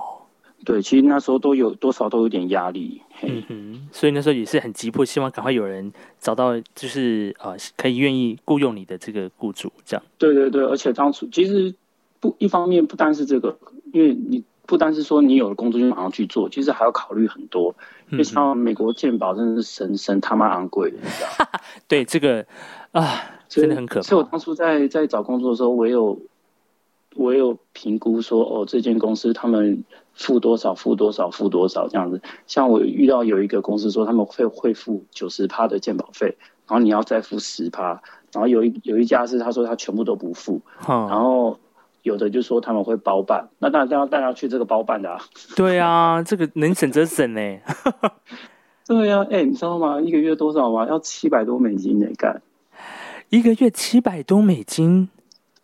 [0.64, 3.02] 对，其实那时候都有多少都有点压力。
[3.22, 10.02] 嗯哼，所以那时候也是很急迫，希望赶快有人找到，就是呃，可以愿意雇佣你的这个雇主这样。
[10.16, 11.74] 对对对，而且当初其实
[12.18, 13.58] 不一方面不单是这个，
[13.92, 14.42] 因为你。
[14.66, 17.74] 不单是说你有了工作就马上去做，其实还要考虑很多。
[18.12, 21.48] 就像美国健保真的是神神他妈昂贵的，你知道
[21.88, 22.46] 对这个
[22.92, 24.02] 啊，真的很可怕。
[24.02, 26.20] 所以我当初在在找工作的时候，我有
[27.16, 29.82] 我有评估说，哦，这间公司他们
[30.14, 32.20] 付多少，付多少，付多少这样子。
[32.46, 36.36] 像我遇到有一个公司说，他们会会付九十趴的健保费，
[36.68, 38.00] 然后你要再付十趴。
[38.32, 41.58] 然后有一有一家是他说他全部都不付，然后。
[42.06, 45.20] 有的就说他们会包办，那当然要带他去这个包办的啊。
[45.56, 47.40] 对啊，这个能省则省呢。
[48.86, 50.00] 对呀，哎，你知道吗？
[50.00, 50.86] 一个月多少吗？
[50.86, 52.40] 要七百多美金呢，干。
[53.30, 55.08] 一个月七百多美金？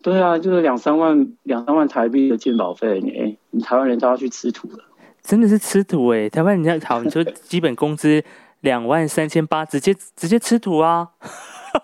[0.01, 4.83] 对啊，就是两三万两三万台币的健保费，你你台湾人都要去吃土了。
[5.21, 6.27] 真的是吃土哎！
[6.27, 8.21] 台湾人家好，你说基本工资
[8.59, 11.07] 两万三千八，直接直接吃土啊。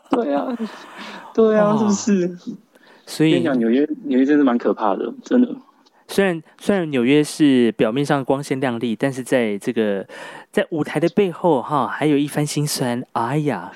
[0.10, 0.46] 对啊，
[1.34, 2.38] 对啊，是不是？
[3.10, 5.50] 所以讲纽约，纽约真的蛮可怕的，真的。
[6.08, 10.06] 虽然虽然纽约是表面上光鲜亮丽，但是在这个
[10.52, 13.04] 在舞台的背后，哈，还有一番心酸。
[13.14, 13.72] 哎呀，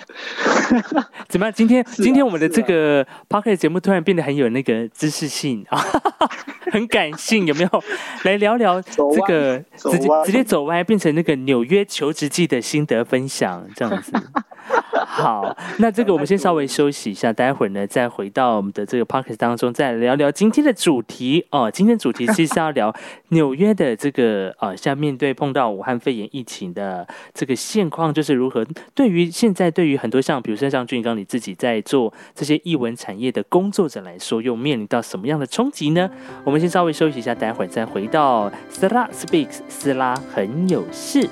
[1.30, 1.54] 怎么样？
[1.54, 5.80] 今天今天我们的这个 p o c k e t 节目突然变得很有那个知识性啊，
[6.72, 7.84] 很感性，有没有？
[8.24, 14.12] 来聊聊这个直接直接走歪，变成那个纽约求职记的心得分享，这样子。
[15.06, 21.70] 好，那这个我们先稍微休息一下，待会儿呢再回到我们的这个 p o c k e t 当中，再聊聊今天的主题哦。
[21.70, 22.94] 今天主题其实是要聊
[23.30, 36.10] 纽约的这个呃，像面对碰到武汉肺炎疫情你的这个现况，就是如何对于现在对于很多像比如说像俊刚你自己在做这些译文产业的工作者来说，又面临到什么样的冲击呢？
[36.44, 41.30] 我们先稍微休息一下，待会儿再回到斯拉 Speaks，斯拉很有事。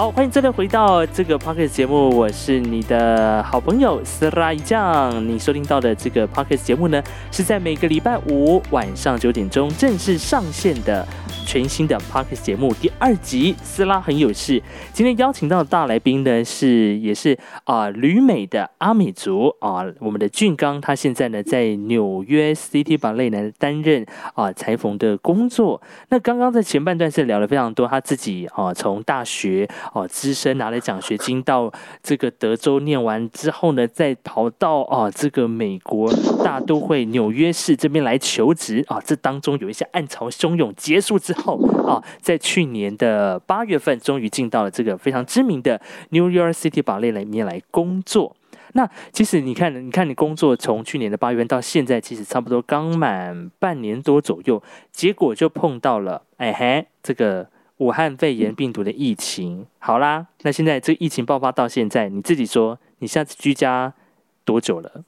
[0.00, 5.12] 好，欢迎再次回到这个 p o c k e t 节目，我是你的好朋友斯拉一酱。
[5.28, 11.06] 你收听到的这个 p o c k e t 节目呢，是在每个礼拜五晚上九点钟正式上线的。
[11.50, 14.62] 全新的 p o c k e t 节目第二集，斯拉很有事。
[14.92, 25.82] 今天邀请到的大来宾呢，是也是啊旅美的阿美族啊，我们的俊刚，他现在呢在纽约 City Ballet 呢担任啊裁缝的工作。
[26.10, 36.12] 那刚刚在前半段是聊了非常多，他自己啊从大学哦资深拿了奖学金到这个德州念完之后呢，再跑到啊这个美国
[36.44, 41.39] 大都会纽约市这边来求职啊，这当中有一些暗潮汹涌，结束之后。
[41.42, 48.36] 后啊，在去年的八月份，终于进到了这个非常知名的 New York City Ballet 里面来工作。
[48.72, 57.48] 那其实你看，你看你工作从去年的八月份到现在，其实差不多刚满半年多左右，结果就碰到了哎嘿，这个
[57.78, 59.66] 武汉肺炎病毒的疫情。
[59.80, 63.92] 好啦，那现在这疫情爆发到现在，你自己说，你下次居家
[64.44, 65.02] 多久了？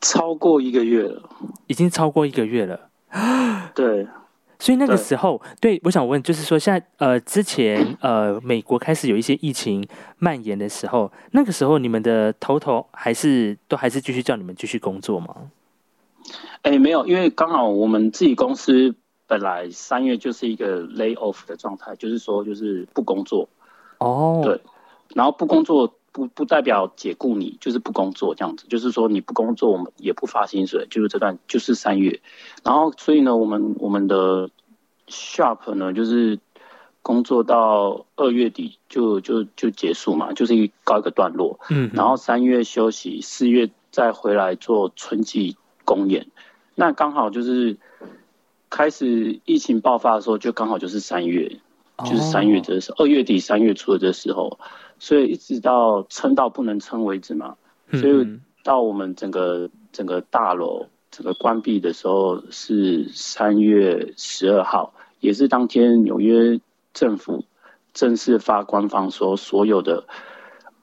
[0.00, 1.28] 超过一个月了，
[1.66, 2.88] 已经超过一个月了。
[3.74, 4.06] 对。
[4.58, 9.86] 所以那个时候，对我想问，就是说，现在呃，之前呃，美国开始有一些疫情
[10.18, 15.34] 蔓延的时候，那个时候你们的头头还是都还是继续叫你们继续工作吗？
[16.62, 18.94] 哎，没有，因为刚好我们自己公司
[19.26, 23.48] 本来三月就是一个 lay off 的状态，就是说就是不工作。
[23.98, 24.60] 哦，对，
[25.14, 25.94] 然后不工作。
[26.18, 32.20] 不不代表解雇你，就是不工作这样子，就是说你不工作，我们也不发薪水，就是这段就是三月，
[32.64, 34.50] 然后所以呢，我们我们的
[35.06, 36.40] shop 呢，就是
[37.02, 46.26] 工作到二月底就就就结束嘛，就是一告一个段落，嗯，然后三月休息，四月再回来做春季公演，
[46.74, 47.76] 那刚好就是
[48.70, 51.60] 开始疫情爆发的时候，就刚好就是三月，
[52.04, 54.58] 就是三月这时候，二月底三月初的这时候。
[54.98, 57.56] 所以一直到撑到不能撑为止嘛，
[57.92, 66.60] 所以到我们整个整个大楼整个关闭的时候是三月十二号，也是当天纽约
[66.92, 67.44] 政府
[67.94, 70.04] 正式发官方说，所有的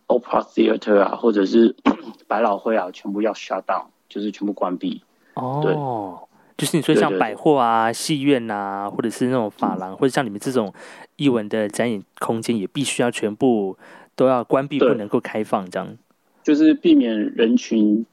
[0.07, 1.75] Opera Theater 啊，或者是
[2.27, 5.01] 百老汇啊，全部要 shut down，就是全部关闭。
[5.35, 10.73] 哦，就是你说像百货啊、戏院啊，或者是那种发廊，或者像你们这种
[11.17, 13.77] 艺文的展演空间，也必须要全部
[14.15, 15.97] 都要关闭，不能够开放，这样。
[16.43, 18.05] 就是避免人群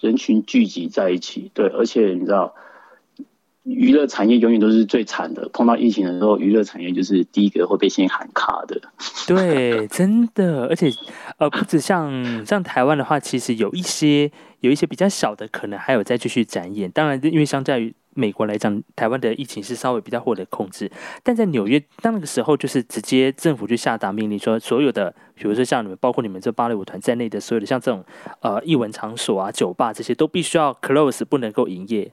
[0.00, 1.50] 人群聚集在一起。
[1.54, 2.54] 对，而且你知道。
[3.64, 5.48] 娱乐产业永远都是最惨的。
[5.52, 8.80] 碰到疫情的时候，娱乐产业就是第一个会被先喊卡的。
[9.28, 10.66] 对，真的。
[10.66, 10.90] 而且，
[11.36, 16.90] 呃，不止像像台湾的话，其实有一些有一些比较小的，可能还有再继续展演。
[16.90, 20.90] 当然，因为相较于美国来讲，台湾的疫情是稍微比较获得控制。
[21.22, 28.04] 但在纽约，当那个时候就是直接政府就下达命令，说所有的，比如说像你们，包括你们这芭蕾舞团在内的所有的像这种
[28.40, 32.12] 呃艺文场所啊、酒吧这些，都必须要 close，不能够营业。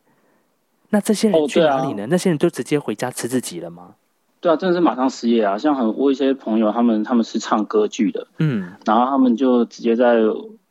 [0.89, 2.07] 那这些人去哪里呢？
[2.09, 3.95] 那些人都直接回家吃自己了吗？
[4.39, 5.57] 对啊，真的是马上失业啊！
[5.57, 10.19] 像很我一些朋友，他们他们是唱歌剧的，嗯，然后他们就直接在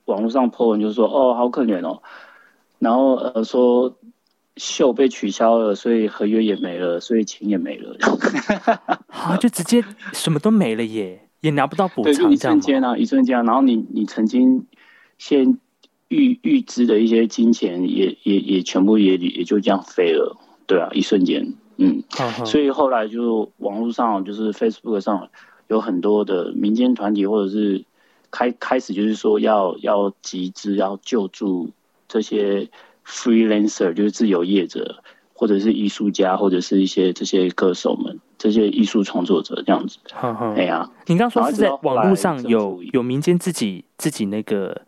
[0.05, 2.01] 网络上 po 文，就说哦，好可怜哦，
[2.79, 3.97] 然后呃说
[4.57, 7.97] 秀被取消了，所以合约也没了，所以钱也没了，
[9.09, 14.67] 啊，就直接什么都没了耶，也拿不到补偿，一瞬间啊，一瞬间啊，然后你你曾经
[15.19, 15.59] 先。
[16.09, 22.01] 预预支的一些金钱也也也全部也也就这样飞了，对啊，一瞬间，嗯，
[22.45, 25.29] 所以后来就网络上就是 Facebook 上
[25.67, 27.85] 有很多的民间团体或者是
[28.31, 31.73] 开开始就是说要要集资要救助
[32.07, 32.69] 这些
[33.07, 39.99] freelancer 就是自由业者或者是艺术家或者是一些这些歌手们这些艺术创作者这样子，
[40.57, 44.83] 哎呀，你刚说是在网络上有有民间自己自己那个。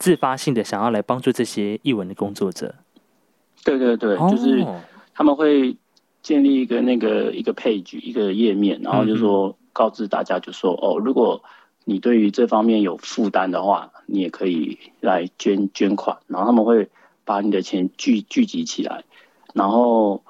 [0.00, 2.72] 自发性的想要来帮助这些译文的工作者，
[3.64, 4.64] 对对对，就是
[5.12, 5.76] 他们会
[6.22, 11.42] 建立一个那个一个 page 一个页面，然后就说告知大家，就说哦，如果
[11.84, 16.88] 你对于这方面有负担的话，你也可以来捐捐款，然后他们会
[17.28, 19.04] 把你的钱聚聚集起来，
[19.52, 20.22] 然后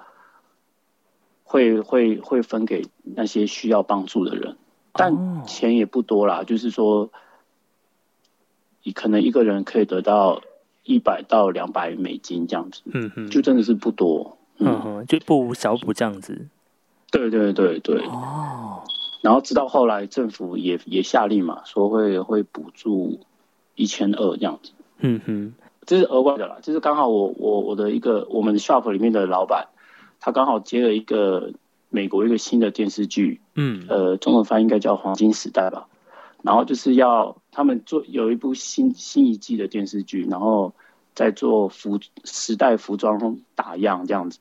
[1.45, 4.57] 会会会分给那些需要帮助的人，
[4.93, 7.11] 但钱也不多啦，就是说。
[8.85, 10.41] 你可能一个人可以得到
[10.83, 14.81] 一百到两百美金这样子，嗯哼，就真的是不多，嗯。
[14.81, 16.47] 哼，就不无小补这样子。
[17.11, 18.83] 对对对对，哦。
[19.21, 23.21] 然后直到后来政府也也下令嘛，说会会补助
[23.75, 25.53] 一千二这样子，嗯哼，
[25.88, 26.59] 这是额外的啦。
[26.61, 29.68] 就是刚好我我我的一个我们 shop 里面的老板，
[30.20, 31.51] 他刚好接了一个
[31.88, 35.88] 美国一个新的电视剧，嗯，呃，中文翻译应该叫《黄金时代》吧。
[36.42, 40.72] 然后就是要他们做有一部新新一季的电视剧，然后
[41.14, 44.38] 在做服时代服装打样这样子。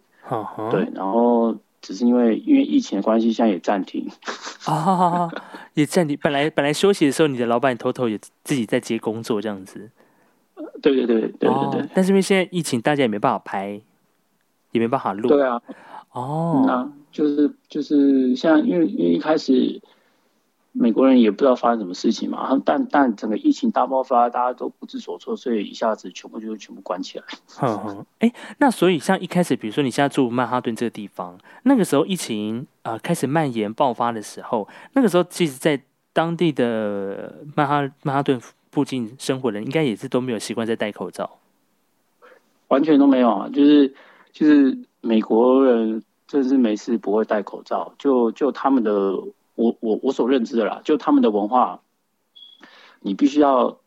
[0.69, 4.05] 对，然后只是因为因为疫情的关系，现在也暂停。
[4.65, 5.31] 啊，
[5.73, 6.19] 也暂停。
[6.21, 9.89] 本来本来休息的时候，你的老板偷偷也自己在接工作这样子。
[10.81, 11.89] 对对对对对对。
[11.93, 13.81] 但是因为现在疫情，大家也没办法拍，
[14.71, 15.27] 也没办法录。
[15.29, 15.61] 对啊。
[16.11, 16.63] 哦。
[16.65, 19.81] 那就是就是像因为因为一开始。
[20.79, 27.25] 美国人也不知道发生什么事情嘛，但但整个疫情大爆发，大家都不知所措，所以一下子全部就全部关起来。
[27.47, 35.81] 哼哼，哎，那所以像一开始，比如说你现在住曼哈顿这个地方，那个时候疫情啊开始蔓延爆发的时候，那个时候其实，在
[36.13, 38.39] 当地的曼哈曼哈顿
[38.77, 41.39] 附近生活的人，应该也是都没有习惯在戴口罩，
[42.67, 43.91] 完全都没有啊，就是
[44.31, 49.17] 就是美国人真是没事不会戴口罩，就就他们的。
[49.55, 51.81] 我我我所认知的啦，就他们的文化，
[52.99, 53.79] 你必须要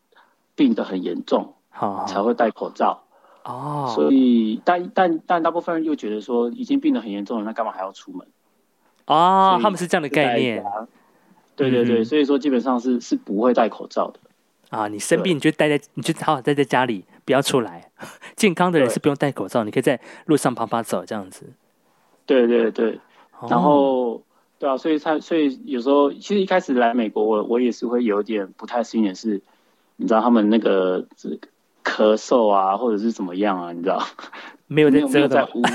[0.57, 3.05] 病得很严重，好才会戴口罩
[3.45, 3.93] 哦。
[3.95, 8.27] 所以，但但但大部分人又觉得说，已经病得很严重了，那干嘛还要出门？
[9.05, 10.61] 啊，他们是这样的概念。
[11.55, 14.19] 对对对，所以说基本上是是不会戴口罩的。
[14.71, 17.91] 啊，你生病你就待在，你就好好待在家里，不要出来。
[18.35, 21.45] 健康的人是不用戴口罩，你可以在路上跑跑走这样子。
[22.25, 22.99] 对对对，
[23.49, 24.23] 然后。
[24.61, 29.41] 对啊，所以他所以有时候其实一开始来美国，我我也是会有点不太适应的是，
[29.97, 31.03] 你知道他们那个
[31.83, 34.07] 咳嗽啊，或者是怎么样啊，你知道
[34.67, 35.71] 没有在没有在呼的，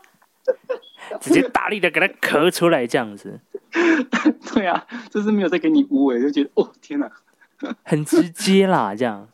[1.22, 3.40] 直接大力的给他咳出来这样子。
[4.52, 7.10] 对啊，就是没有在给你捂哎，就觉得哦天哪，
[7.84, 9.28] 很直接啦这样。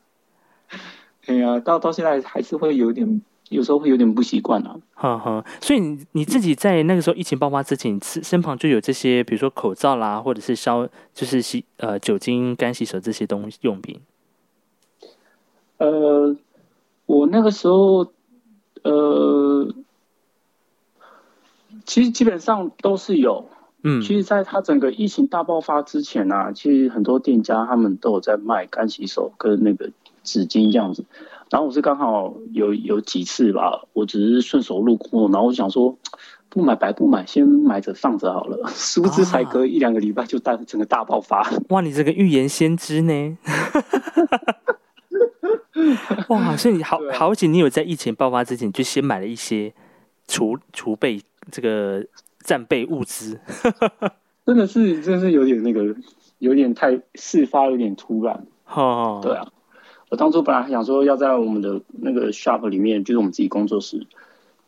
[1.26, 3.22] 哎呀，到到现在还是会有点。
[3.48, 5.44] 有时候会有点不习惯啊，哈哈。
[5.60, 14.00] 所以你你自己在那个时候疫情爆发之前，身身旁就有这些，比如说口罩啦，或者是消，就是洗呃酒精干洗手这些东西用品。
[15.78, 16.34] 呃，
[17.06, 18.12] 我那个时候，
[18.82, 19.72] 呃，
[21.84, 23.48] 其实基本上都是有。
[23.88, 29.88] 嗯，其实，在它整个疫情大爆发之前啊，其实很多店家他们都有在卖干洗手跟那个
[30.24, 31.04] 纸巾这样子。
[31.50, 35.96] 然后我是刚好有有几次吧，我只是顺手路过，然后我想说
[36.48, 38.68] 不买白不买，先买着放着好了。
[38.74, 41.48] 殊不知才隔一两个礼拜就大整个大爆发。
[41.68, 43.38] 哇，你这个预言先知呢？
[46.26, 49.72] 哇，所以你好好险，你有在疫情爆发之前就先买了一些
[50.26, 51.22] 储储备
[51.52, 52.04] 这个。
[52.46, 53.38] 战备物资，
[54.46, 55.94] 真的是，真的是有点那个，
[56.38, 58.46] 有点太事发有点突然。
[58.72, 59.46] 哦，对啊，
[60.08, 64.06] 我当初本来还想说要在我们的那个 shop 里面，就是我们自己工作室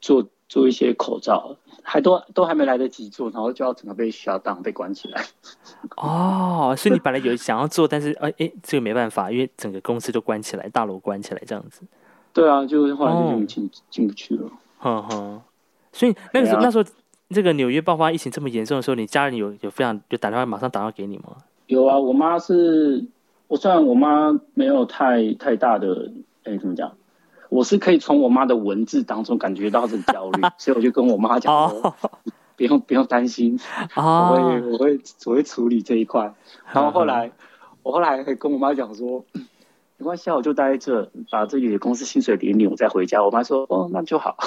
[0.01, 5.25] 做做一些口罩，还都都还没来得及做，然后就要整个被 shut down 被关起来。
[5.97, 11.83] 哦，所以你本来有想要做，但是哎哎，这个没办法，因为整个公司都关起来，大楼关起来这样子。
[12.33, 14.51] 对啊，就是后来就进进不去了。
[14.79, 15.41] 哼哼，
[15.93, 16.85] 所以那个时候那时候。
[17.31, 21.37] 这个纽约爆发疫情这么严重的时候，你家人有有非常就打电话马上打电话给你吗？
[21.67, 23.07] 有啊，我妈是，
[23.47, 26.11] 我虽然我妈没有太太大的，
[26.45, 26.93] 哎，怎么讲？
[27.51, 31.95] 我是可以从我妈的文字当中感觉到这焦虑， 所以我就跟我妈讲说，
[32.57, 33.59] 不用不用担心，
[33.95, 36.35] 我会我会我会处理这一块。
[36.73, 37.31] 然后后来
[37.83, 39.25] 我后来还跟我妈讲说，
[39.99, 43.23] 没关系，我就待在这，把这里的公司薪水领领，我再回家。
[43.23, 44.37] 我妈说，哦，那就好。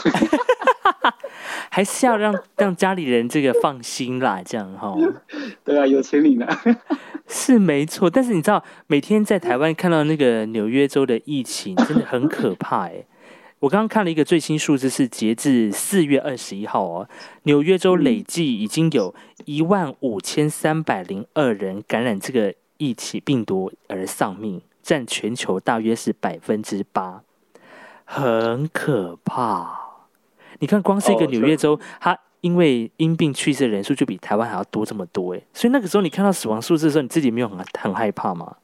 [1.74, 4.93] 还是要让 让家里人这个放心啦，这样哈。
[5.63, 6.45] 对啊，有钱领呢，
[7.28, 8.09] 是没错。
[8.09, 13.05] 但是你知道，每天在台湾看到那个纽约州的疫情，真的很可怕哎。
[13.59, 17.07] 我刚刚看了一个最新数字，是截至四月二十一号哦，
[17.43, 19.15] 纽约州累计已经有
[19.45, 27.22] 一万五千三百零二人感染这个疫情病毒而丧命，占全球大约是百分之八，
[28.03, 29.81] 很可怕。
[30.62, 38.55] 你看，光是一个纽约州，它因为因病去世的人数就比台湾还要多这么多哎，所以那个时候你看到死亡数字的时候，你自己没有很很害怕吗？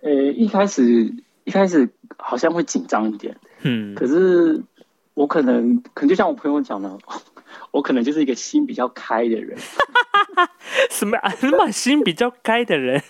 [0.00, 1.12] 呃，一开始
[1.42, 4.62] 一开始好像会紧张一点，嗯，可是
[5.14, 6.98] 我可能可能就像我朋友讲的，
[7.72, 9.58] 我可能就是一个心比较开的人，
[10.90, 13.02] 什么什么心比较开的人，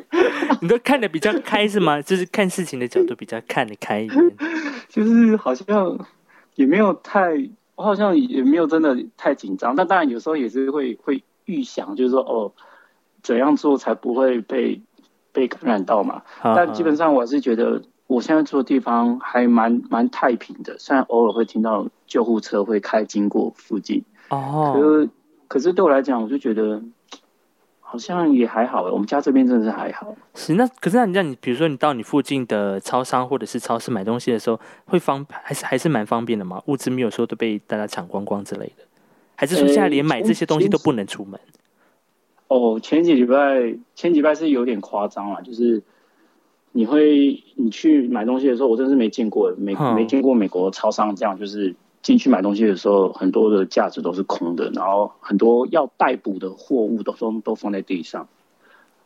[0.60, 2.02] 你都看的比较开是吗？
[2.02, 4.36] 就是看事情的角度比较看得开一点，
[4.90, 6.06] 就是好像。
[6.56, 12.52] 也没有太，我好像也没有真的太紧张，但当然有时候也是会会预想，就是说哦，
[13.22, 14.82] 怎样做才不会被
[15.30, 16.22] 被感染到嘛。
[16.42, 24.02] 但基本上我是觉得我现在住的地方还蛮蛮太平的，虽然偶尔会听到救护车会开经过附近。
[24.30, 24.72] 哦。
[24.74, 25.08] 可是
[25.48, 26.82] 可是对我来讲，我就觉得。
[27.88, 30.12] 好像也还好，我们家这边真的是还好。
[30.34, 36.60] 是那可是那你让你比如说你到你附近的超商或者是超市买东西的时候，会方还是还是蛮方便的嘛？
[36.66, 38.84] 物资没有说都被大家抢光光之类的，
[39.36, 41.40] 还是说现在连买这些东西都不能出门？
[42.48, 45.80] 哦，前几礼拜前几礼拜是有点夸张了，就是
[46.72, 51.74] 你会你去买东西的时候，我真是没见过，没没见过美国超商这样，就是。
[52.06, 58.28] 进去买东西的时候，很多的架子都是空的，然后很多要逮捕的货物都都都放在地上。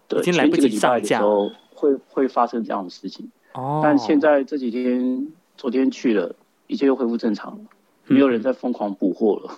[0.06, 3.30] 对，前几个礼拜的时候会会发生这样的事情。
[3.54, 3.80] 哦。
[3.82, 5.26] 但现在这几天，
[5.56, 6.34] 昨天去了，
[6.66, 7.60] 一切又恢复正常了，
[8.06, 9.50] 没有人在疯狂补货了。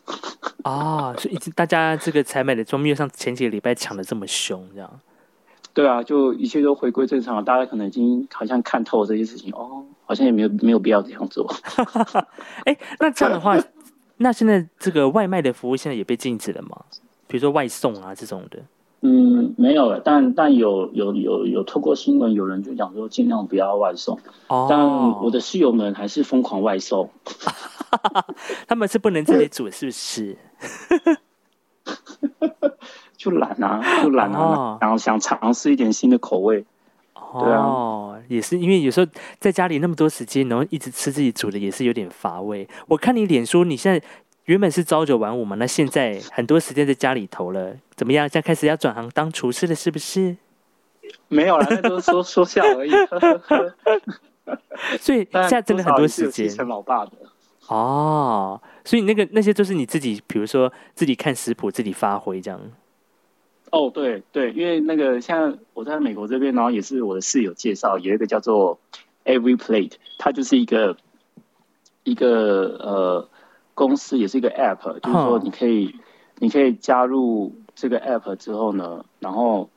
[0.62, 4.88] 啊， 所以大家这个采买的装没有像前几个礼拜抢的这么凶，这样。
[5.74, 9.84] 对啊，就一切都回归正常了，大家可能已经好像看透这些事情哦。
[10.12, 11.50] 好像也没有没有必要这样做。
[12.66, 13.56] 哎，那这样的话，
[14.18, 16.84] 那现在这个外卖的服务现在也被禁止了吗？
[17.26, 18.58] 比如说外送啊这种的。
[19.00, 24.18] 嗯，没有了，但但有有有有透过新闻，有人就讲说尽量不要外送。
[24.48, 24.66] 哦。
[24.68, 24.86] 但
[25.22, 27.08] 我的室友们还是疯狂外送。
[28.68, 30.36] 他们是不能自己煮，是不是？
[33.16, 36.66] 就懒啊，就懒啊，然后想尝试一点新的口味。
[37.33, 39.07] 哦，也是因为有时候
[39.39, 42.68] 在家里那么多时间，然后一直吃自己煮的，也是有点乏味。
[42.87, 44.03] 我看你脸书，你现在
[44.45, 48.28] 原本是朝九晚五嘛，那现在很多时间在家里头了，怎么样？
[48.28, 50.37] 现在开始要转行当厨师了，是不是？
[51.28, 52.91] 没有了，那都是说说笑而已。
[55.01, 56.49] 所以现在真的很多时间。
[56.49, 57.12] 成老爸的
[57.68, 62.61] 哦，所以那个那些都是你自己，比如说自己看食谱，自己发挥这样。
[63.72, 68.78] 哦，对对，因为那个像我在美国这边，然后也是我的室友介绍，有一个叫做
[69.24, 70.98] Every Plate，它就是一个
[72.04, 73.28] 一个呃
[73.74, 75.96] 公司，也是一个 App，就是说你可以
[76.38, 79.70] 你可以加入这个 App 之后呢，然后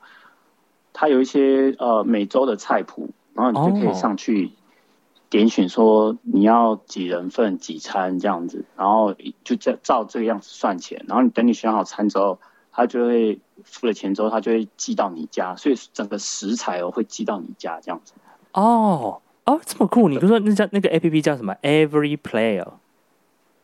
[0.92, 4.52] 它有一些呃每周的菜谱，然后你就可以上去
[5.30, 12.38] 点选说你要几人份几餐这样子，然后就照照这个样子算钱，然后你等你选好餐之后，
[12.76, 18.12] 他就会付了钱之后，他就会寄到你家，所以整个食材哦会寄到你家这样子。
[18.52, 20.08] 哦哦，这么酷！
[20.08, 22.66] 你就说那叫那个 A P P 叫什么？Every Player。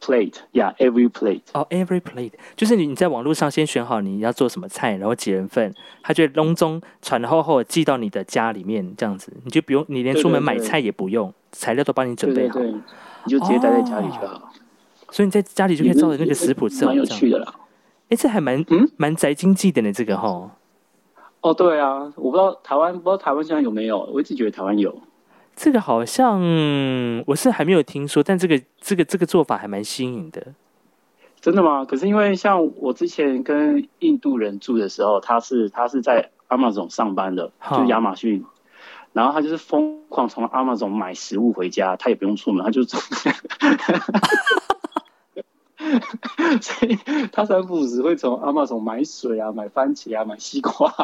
[0.01, 1.43] Plate，yeah，every plate。
[1.53, 12.83] 哦，every plate，就是你你在网络上先选好你要做什么菜，然后几人份，他就隆中传厚厚寄到你的家里面，这样子你就不用，你连出门买菜也不用，材料都帮你准备好，你
[13.29, 14.53] 就直接待在家里就好。
[15.13, 17.55] 所以你在家里就可以照着那个食谱吃，蛮有趣的啦。
[18.13, 20.51] 哎，这还蛮嗯蛮宅经济的呢，这个哈。
[21.41, 24.95] 哦，对啊，我不知道台湾不知道台湾现在有没有，我一直觉得台湾有。
[25.57, 26.39] 这个好像
[27.27, 30.49] 我是还没有听说，但这个这个这个做法还蛮新颖的。
[31.41, 31.87] 真的吗？
[31.87, 38.45] 可是因为像我之前跟印度人住的时候，他是他是在 Amazon 上班的，就亚马逊，
[39.15, 42.83] 然后他就是疯狂从 Amazon 买食物回家，他也不用出门，他就。
[46.65, 46.97] 所以
[47.33, 50.95] 他三不五时会从阿玛总买水啊、买番茄啊、买西瓜、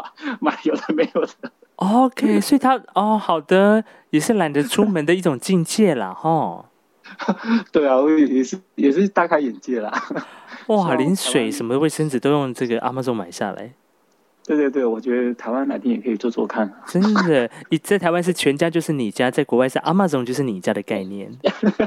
[0.40, 1.50] 买有的没有的。
[1.76, 6.64] OK，所以他哦，好的，也是懒得出门的一种境界啦，哈。
[7.72, 9.92] 对啊，我也是也是大开眼界啦。
[10.66, 13.72] 哇， 连水什么卫生纸都用这个阿玛总买下来。
[14.48, 16.72] 对对对，我觉得台湾哪天也可以做做看。
[16.86, 21.30] 真的，你在台湾是全家就是你家，在国外是 Amazon 就是你家的概念。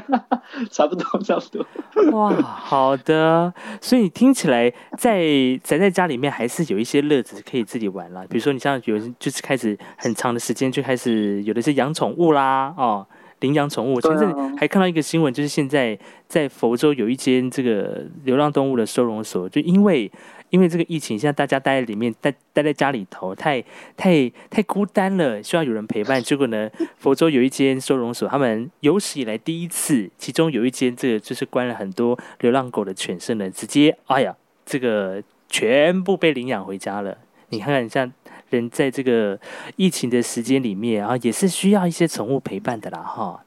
[0.70, 1.66] 差不多，差不多。
[2.12, 3.51] 哇，好的。
[3.82, 5.24] 所以听起来，在
[5.64, 8.24] 宅在家里面还是有一些乐子可以自己玩啦。
[8.30, 13.03] 比如说，你像有人就是开始很长的时间就开始有的是养宠物啦，哦，
[13.39, 13.99] 领养宠物。
[13.99, 15.97] 前阵还看到一个新闻，就是现在
[16.28, 20.12] 在佛州有一间这个流浪动物的收容所，就因为。
[20.52, 23.64] 因为这个疫情，现在大家待在里面，待待在家里头，太
[23.97, 26.22] 太太孤单了，需要有人陪伴。
[26.22, 34.36] 结果呢，佛州有一间收容所，他们有史以来第一次，其中有一间这个就是关了很多流浪狗的犬舍呢，直接哎呀，
[34.66, 37.18] 这个全部被领养回家了。
[37.49, 38.12] 你看看，像
[38.49, 39.39] 人在这个
[39.78, 43.43] 疫情的时间里面啊，也是需要一些宠物陪伴的啦，哈。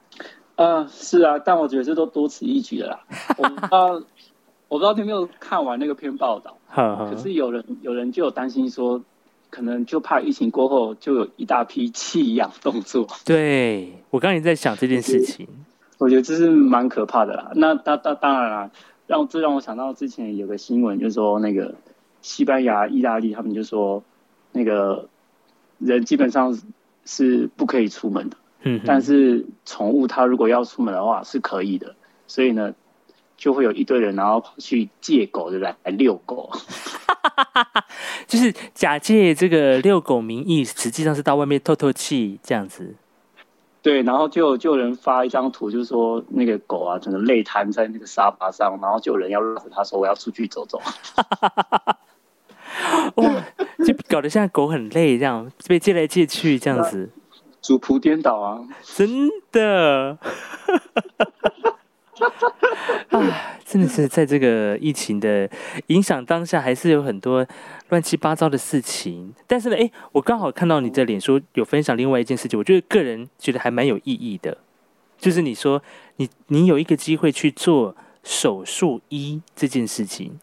[0.57, 3.01] 呃，是啊，但我觉得这都多此一举了啦。
[3.37, 4.01] 我不知道，
[4.75, 6.59] 我不知道你有没有看完那个篇报道。
[7.09, 9.01] 可是有人有人就有担心说，
[9.49, 13.07] 可能就怕疫情过后就有一大批弃养动作。
[13.25, 15.47] 对我刚才也在想这件事情，
[15.99, 17.53] 我觉得这是蛮可怕的啦。
[17.55, 18.71] 那当当当然啦，
[19.07, 21.77] 让这让我想到之前有个新闻，就是说那个
[22.21, 24.03] 西班牙、意大利他们就说，
[24.51, 25.09] 那个
[25.79, 26.59] 人基本上
[27.05, 28.37] 是不可以出门的。
[28.65, 31.95] 嗯，但是宠物它如果要出门的话是可以的。
[32.27, 32.75] 所以呢。
[33.45, 35.75] 就会有一堆人，然后跑去借狗，对不对？
[35.83, 36.51] 来遛狗，
[38.27, 42.95] 就是假借这个遛狗名义，实际上是到外面透透气这样子。
[43.83, 50.81] 对，然后就就有人发一张图，就是说那个狗啊，整个累瘫在那个沙发上，然后就有人要拉着他说：“我要出去走走。
[53.17, 53.45] ”哇，
[53.87, 57.11] 就搞得像狗很累，这样被借来借去这样子，
[57.61, 58.59] 主仆颠倒啊！
[58.97, 60.17] 真的。
[63.11, 65.51] 啊，真的是在这个疫情的
[65.89, 67.45] 影响当下，还是有很多
[67.89, 69.35] 乱七八糟的事情。
[69.47, 74.59] 但是呢，哎，我刚好看到你的脸书有分享另外一件事情，我觉得个人觉得还蛮有意义的，
[75.19, 75.83] 就是你说
[76.17, 80.39] 你你有一个机会去做手术医这件事情。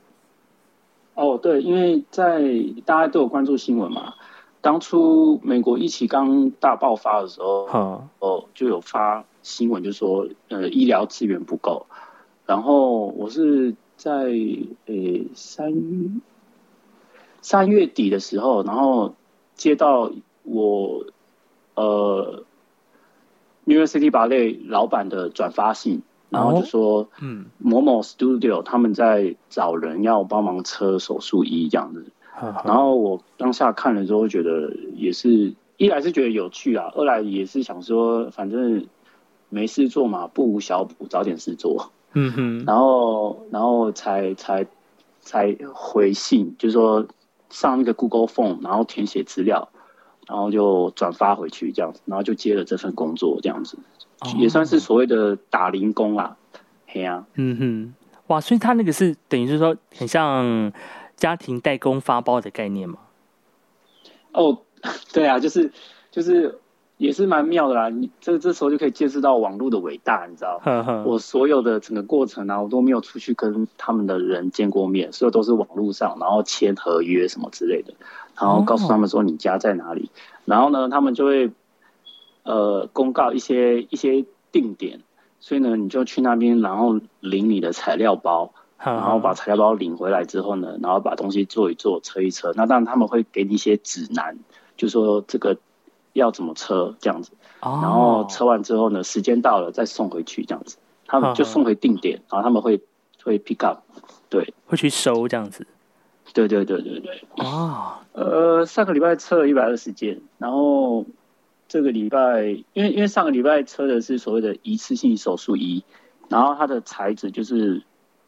[1.15, 2.41] 哦，对，因为在
[2.85, 4.13] 大家都有关注新闻嘛，
[4.59, 9.23] 当初美国疫情刚大爆发的时候，哦，就有发。
[9.43, 11.85] 新闻就说，呃，医疗资源不够。
[12.45, 14.11] 然后我是在
[14.85, 14.95] 呃
[15.35, 16.21] 三
[17.41, 19.15] 三月底的时候，然后
[19.55, 20.11] 接到
[20.43, 21.05] 我
[21.75, 22.43] 呃
[23.63, 32.05] New York City Ballet 老板的转发信，然后就说，嗯，某某 Studio 他们在找人要帮忙车手术衣这样子。
[32.65, 38.87] 然后我当下看了之后，觉得也是一来是觉得有趣啊，二来也是想说，反正。
[39.51, 41.91] 没事做嘛，不无小补，找点事做。
[42.13, 44.65] 嗯哼，然后，然后才才
[45.19, 47.05] 才回信，就是说
[47.49, 49.69] 上那个 Google Form，然后填写资料，
[50.27, 53.77] 然后就转发回去这样子，然后就接了这份工作这样子，
[54.39, 56.37] 也算是所谓的打零工啦。
[56.87, 57.93] 嘿啊，嗯哼，
[58.27, 60.71] 哇，所以他那个是等于是说很像
[61.17, 62.99] 家庭代工发包的概念吗？
[64.31, 64.57] 哦，
[65.11, 65.71] 对啊，就是
[66.09, 66.57] 就是。
[67.01, 70.61] 也是蛮妙的啦，你这这时候就可以见识到网络的伟大，你知道？
[71.03, 77.95] 我所有的整个过程啊，我都没有出去跟他们的人见过面，所有都是网络上，然后签合约什么之类的，
[78.39, 80.11] 然后告诉他们说你家在哪里，
[80.45, 81.49] 然后呢，他们就会
[82.43, 85.01] 呃公告一些一些定点，
[85.39, 92.53] 所以呢，你就去那边，然后领你的材料包，然后把材料包领回来之后呢，然后把东西做一做，车一车。
[92.55, 94.37] 那当然他们会给你一些指南，
[94.77, 95.57] 就说这个
[96.13, 97.31] 要怎么车这样子。
[97.61, 100.77] 然后车完之后呢，时间到了再送回去这样子。
[101.05, 102.81] 他们就送回定点，然后他们会
[103.23, 103.79] 会 pick up，
[104.29, 105.67] 对，会去收这样子。
[106.33, 107.23] 对对对对对。
[107.37, 107.93] 哦。
[108.13, 111.05] 呃，上个礼拜测了一百二十件，然后。
[111.67, 112.43] 这个礼拜，
[112.73, 115.81] 因为因为上个礼拜车的是所谓的一次性手术衣，
[116.27, 117.81] 然后它的材质就是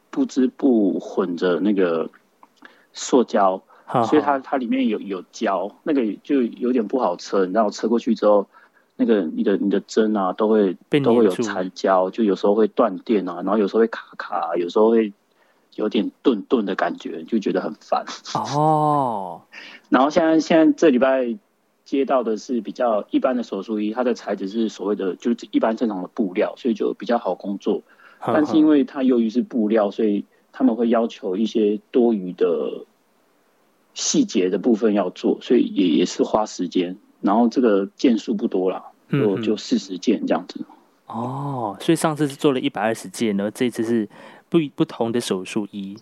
[0.10, 2.10] 不织布混着那个
[2.94, 3.62] 塑胶，
[4.06, 7.46] 所以它它里面有有胶，那个就有点不好车。
[7.48, 8.48] 然后车过去之后，
[8.96, 15.14] 那个你的你的针啊都会都会有残胶，就有时候会断电啊，然后有时候会卡卡，有时候会
[15.76, 18.06] 有点顿顿的感觉，就觉得很烦。
[18.56, 19.42] 哦，
[19.90, 21.38] 然后现在现在这礼拜。
[21.86, 27.82] 接到的是比较一般的手术衣，它的材质是所谓的就是一般正常的布料，所以就比较好工作。
[28.26, 30.24] 但是因为它由于是布料，所以
[30.54, 32.86] 他们会要求一些多余的
[33.94, 36.98] 细节的部分要做，所以也也是花时间。
[37.22, 40.66] 然后这个件数不多了，就就四十件这样子。
[41.08, 44.10] 哦，所以上次是做了一百二十件，然后这次是
[44.50, 45.98] 不不同的手术衣。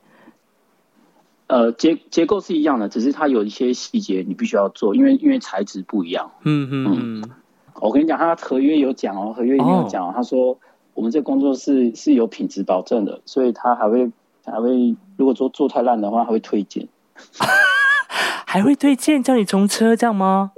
[1.47, 6.31] 呃，结结构是一样的，只是它有一些细节你必须要做，因为因为材质不一样。
[6.43, 7.29] 嗯嗯嗯。
[7.75, 10.57] 我跟你讲，他合约有讲哦，合约里面有讲，他说
[10.93, 14.11] 我们这工作室是有品质保证的，所以他还会
[14.45, 16.87] 还会，如果说做太烂的话，还会推荐。
[18.51, 20.51] 还会推荐叫你重车这样吗？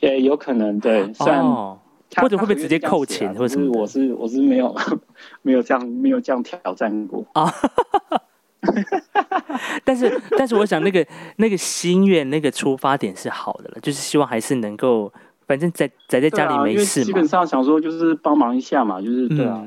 [0.00, 1.78] 也有可能对，哦，
[2.16, 3.34] 或者会不会直接扣钱？
[3.34, 4.76] 或者我是我是没有
[5.40, 7.50] 没有这样没有这样挑战过啊。
[9.82, 11.06] 但是，但是，我想那个
[11.36, 15.10] 那个心愿，那个出发点是好的了，就是希望还是能够，
[15.46, 17.06] 反正宅宅在家里没事嘛。
[17.06, 19.64] 基本上想说就是帮忙一下嘛，就是对啊。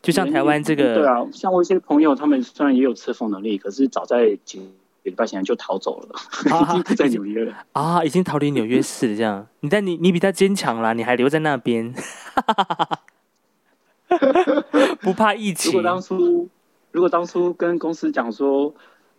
[0.00, 4.62] 就像台湾这个，对啊，像我一些朋友，他们虽然也有车风能力，可是早在几
[5.08, 6.14] 礼拜前就逃走了，
[6.78, 9.16] 已经在纽约了啊，已经逃离纽约市了。
[9.16, 11.92] 这样，你但你你比他坚强啦，你还留在那边，
[15.00, 15.72] 不怕疫情。
[15.72, 16.48] 如果当初。
[16.90, 18.74] 如果当初跟公司讲说，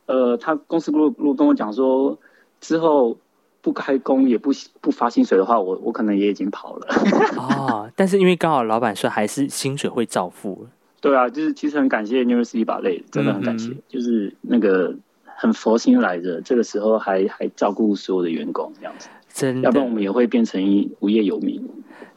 [0.08, 2.18] 呃，他公司如果如果跟我讲说
[2.60, 3.16] 之后
[3.62, 4.50] 不开工也不
[4.82, 6.88] 不发薪水的话，我我可能也已经跑了。
[7.38, 10.68] 哦，但是因为刚好老板说还是薪水会照付。
[11.00, 14.94] 对啊，就是其实很感谢 New City 把累，真的很感谢，就是那个
[15.40, 21.66] 很佛心来着，这个时候还还照顾所有的员工这样子，真，要不然我们也会变成一无业游民。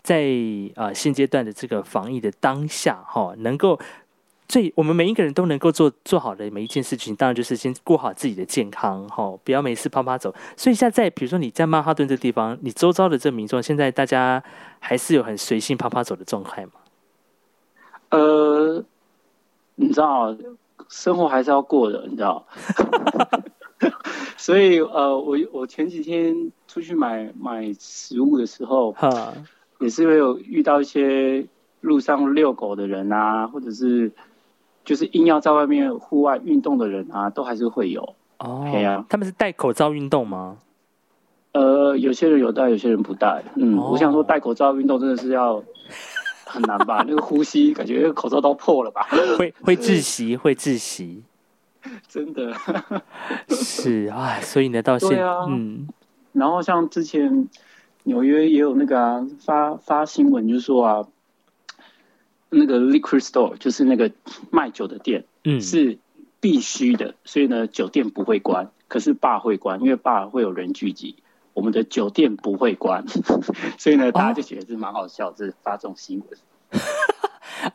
[0.02, 0.26] 在
[0.74, 3.78] 啊现阶段的这个防疫的当下，哈，能够。
[4.48, 10.34] 最我们每一个人都能够做做好的每一件事情，当然就是先过好自己的健康，哈，不要没事啪啪走。
[10.58, 14.42] 所以现在，比如说你在曼哈顿这地方，你周遭的这民众，现在大家
[14.78, 16.72] 还是有很随性啪啪走的状态吗？
[18.10, 18.84] 呃，
[19.76, 20.36] 你知道，
[20.93, 22.47] 生活还是要过的，你知道。
[24.36, 29.32] 所以呃，我我前几天出去买买食物的时候，哈，
[29.80, 31.47] 也是会有遇到一些
[31.80, 34.12] 路上遛狗的人啊，或者是。
[34.84, 38.03] 就是硬要在外面户外运动的人啊，都还是会有
[38.38, 38.68] 哦。
[38.72, 40.59] 对啊，他们是戴口罩运动吗？
[41.53, 43.45] 呃，有些人有戴，有些人不戴。
[43.55, 45.62] 嗯，我想说戴口罩运动真的是要
[46.53, 47.03] 很难吧？
[47.09, 49.07] 那个呼吸感觉口罩都破了吧？
[49.38, 51.22] 会 会窒息，会窒息。
[52.09, 52.55] 真的
[53.48, 55.88] 是啊，所以呢，到现嗯，
[56.32, 57.48] 然后像之前
[58.05, 61.07] 纽约也有那个啊，发发新闻就说啊。
[62.55, 64.12] 那个 liquor store 就是那个
[64.50, 65.96] 卖酒的店，嗯，是
[66.38, 71.16] 必须的，所以呢，酒店不会关，可是 bar 会关，因为 bar 会有人聚集，
[71.55, 73.05] 我们的酒店不会关，
[73.78, 76.80] 所以呢，大家就觉得是蛮好笑，这是发这种新闻。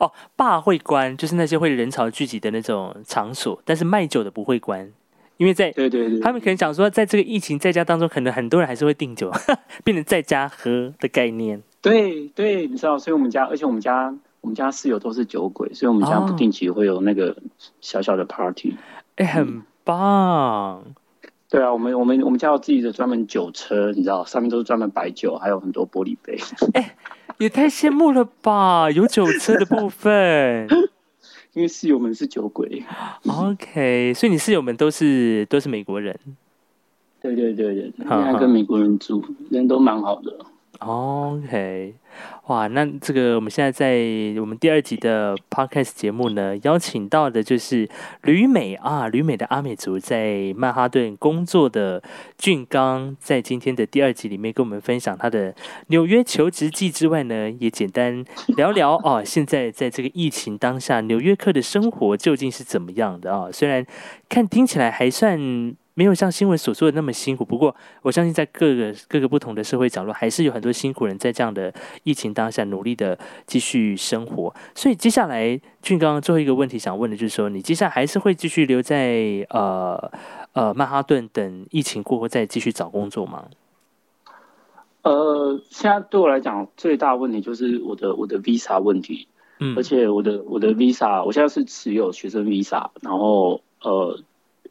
[0.00, 4.90] 哦，bar 会关，就是那些会人潮聚集的那种场所，但是卖酒的不会关，
[5.36, 9.30] 因为在对对对，他们可能想说，在这个疫情在家当中，可能很多人还是会订酒，
[9.84, 11.62] 变成在家喝的概念。
[11.80, 14.14] 对对，你知道，所以我们家，而且我们家。
[14.40, 17.36] 我们家室友都是酒鬼，所以我们家不定期会有那个
[17.80, 18.76] 小小的 party。
[19.16, 20.80] 哎，很棒。
[21.50, 26.38] 对啊，我们我们我们家有自己的专门酒车，你知道，上面都是专门白酒，还有很多玻璃杯。
[26.74, 26.94] 哎，
[27.38, 28.90] 也太羡慕了吧！
[28.90, 30.68] 有酒车的部分，
[31.54, 32.84] 因为室友们是酒鬼。
[33.26, 36.14] OK，所以你室友们都是都是美国人。
[37.22, 40.36] 对对对对，现在跟美国人住，人都蛮好的。
[40.78, 41.92] OK，
[42.46, 47.88] 哇，那这个我们现在在我们第二集的 Podcast 节目呢，邀请到的就是
[48.22, 52.00] 旅美啊，旅美的阿美族在曼哈顿工作的
[52.38, 55.52] 俊刚，在今天的第二集里面跟我们分享他的
[55.88, 58.24] 纽约求职记之外呢，也简单
[58.56, 63.50] 聊聊哦，现在在这个疫情当下，纽约客的生活究竟是怎么样的啊？
[63.50, 63.84] 虽然
[64.28, 65.74] 看听起来还算。
[65.98, 71.74] 没有像新闻所说的那么辛苦，不过我相信在各个各个不同的社会角落，还是有很多辛苦人在这样的
[72.04, 73.18] 疫情当下努力的
[73.48, 74.54] 继续生活。
[74.76, 80.12] 所以接下来俊刚最后一个问题想问的就是说，你接下来还是会继续留在呃
[80.52, 83.46] 呃曼哈顿等疫情过后再继续找工作吗？
[85.02, 89.26] 呃，现在对我来讲最大问题就是我的我的 visa 问题，
[89.58, 94.20] 嗯，而且我的我的 visa 我现在是持有学生 visa，然后呃。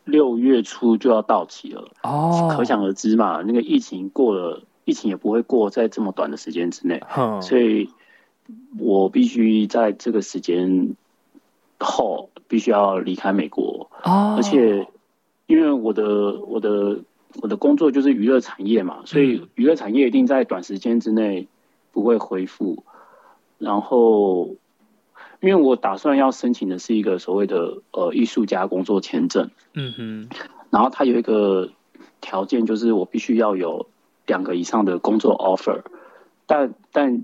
[0.07, 3.43] 六月初就要到期了哦，可想而知嘛。
[3.45, 7.03] 那个疫情过了，疫情也不会过在这么短的时间之内，
[7.41, 7.89] 所以
[8.79, 10.95] 我必须在这个时间
[11.79, 14.35] 后必须要离开美国哦。
[14.37, 14.87] 而且
[15.45, 16.99] 因为我的我的
[17.41, 21.47] 我的工作就是娱乐产业嘛，所以娱乐产业一定在短时间之内
[21.91, 22.83] 不会恢复，
[23.59, 24.55] 然后。
[25.39, 30.29] 因为我打算要申请的是一个所谓的呃艺术家工作签证，嗯哼，
[30.71, 31.71] 然后它有一个
[32.21, 33.87] 条件，就是我必须要有
[34.25, 35.83] 两个以上的工作 offer，
[36.47, 37.23] 但但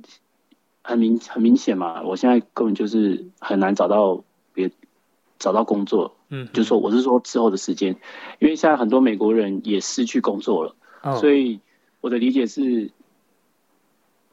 [0.84, 4.70] 很明很明显嘛，我现在根本就是很难找到别
[5.40, 7.96] 找到工作，嗯，就说我是说之后的时间，
[8.38, 11.16] 因为现在很多美国人也失去工作了，哦。
[11.16, 11.60] 所以
[12.00, 12.92] 我的理解是，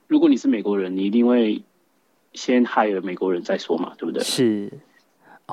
[0.06, 1.62] 如果你是美国人，你一定会。
[2.32, 4.22] 先害了美国人再说嘛，对不对？
[4.22, 4.72] 是，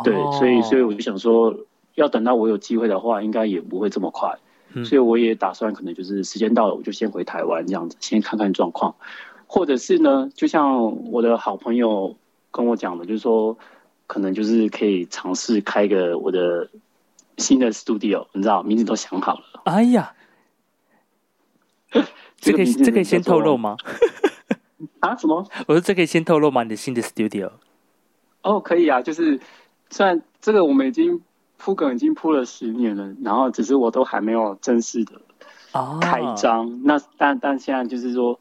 [0.04, 1.56] 对，所以所以我就想说，
[1.96, 4.38] 要等到我有机会的话，应该也不会这么快，
[4.86, 8.96] 所以我也打算可能就是时间到了，我就先回台湾这样子，先看看状况，
[9.48, 12.16] 或者是呢，就像我的好朋友
[12.52, 13.58] 跟我讲的，就是说，
[14.06, 16.70] 可能就是可以尝试开个我的
[17.38, 19.62] 新的 studio，你知道，名字都想好了。
[19.66, 20.14] 哎呀，
[22.40, 23.76] 这 个这可以先透露吗？
[25.00, 25.16] 啊？
[25.16, 25.48] 什么？
[25.68, 26.64] 我说这可以先透露吗？
[26.64, 27.52] 你的新的 studio？
[28.44, 29.02] 哦，可以啊。
[29.02, 29.40] 就是
[29.90, 31.22] 虽然这个我们已经
[31.58, 35.14] 铺梗已经铺了十年了，然后只是我都还没有正式的
[36.02, 36.84] 开张。
[36.84, 38.40] 那但但现在就是说，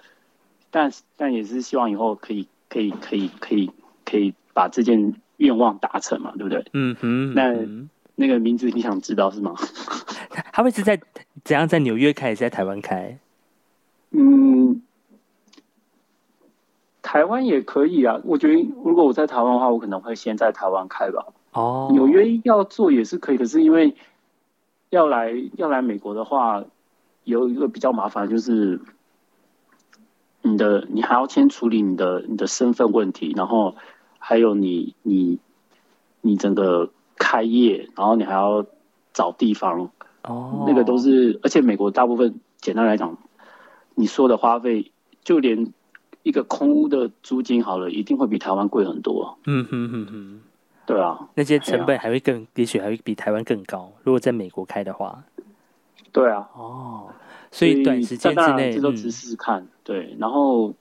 [0.71, 3.71] 但但也是希望以后可以可以可以可以
[4.05, 6.65] 可以把这件愿望达成嘛，对不对？
[6.73, 7.35] 嗯哼。
[7.35, 7.55] 那
[8.15, 9.55] 那个名字你想知道是吗？
[10.53, 11.01] 他会是在
[11.45, 13.19] 怎样在纽约开，还是在台湾开？
[14.11, 14.46] 嗯。
[17.17, 18.55] 台湾也可以啊，我觉得
[18.85, 21.25] 如果我在台湾的话，我可能会先在台湾开吧。
[21.53, 23.97] 哦，纽约要做也是可以，可是因为
[24.91, 26.63] 要来要来美国的话，
[27.25, 28.79] 有一个比较麻烦，就是
[30.43, 33.77] 你的你还要先处理你的你的身份问题，然后
[34.19, 35.39] 还有你你
[36.21, 38.67] 你整个开业，然后你还要
[39.15, 39.89] 找地方。
[40.25, 43.17] 哦，那个都是，而且美国大部分简单来讲，
[43.95, 44.93] 你说的花费
[45.25, 45.73] 就连。
[46.27, 49.39] 一个空屋的租金好了，一定会比台湾贵很多。
[49.45, 50.41] 嗯哼哼哼，
[50.85, 53.93] 对啊，那些成本还会更，也许还会比台湾更高。
[54.03, 55.23] 如果在美国开的话，
[56.11, 57.15] 对啊，哦，
[57.53, 59.69] 所以短时间之内，这都只试试看。
[59.85, 60.75] 对，然后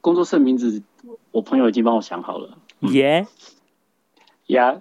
[0.00, 0.82] 工作室名字，
[1.30, 2.56] 我朋友已经帮我想好了。
[2.80, 3.26] 耶，
[4.46, 4.78] 呀，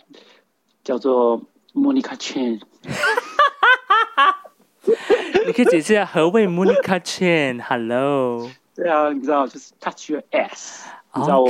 [0.81, 1.41] 叫做
[1.73, 2.61] Monica Chen。
[5.45, 8.49] 你可以解释一下何谓 Monica Chen？Hello。
[8.75, 11.49] 对啊，你知道就是 touch your ass，你知道我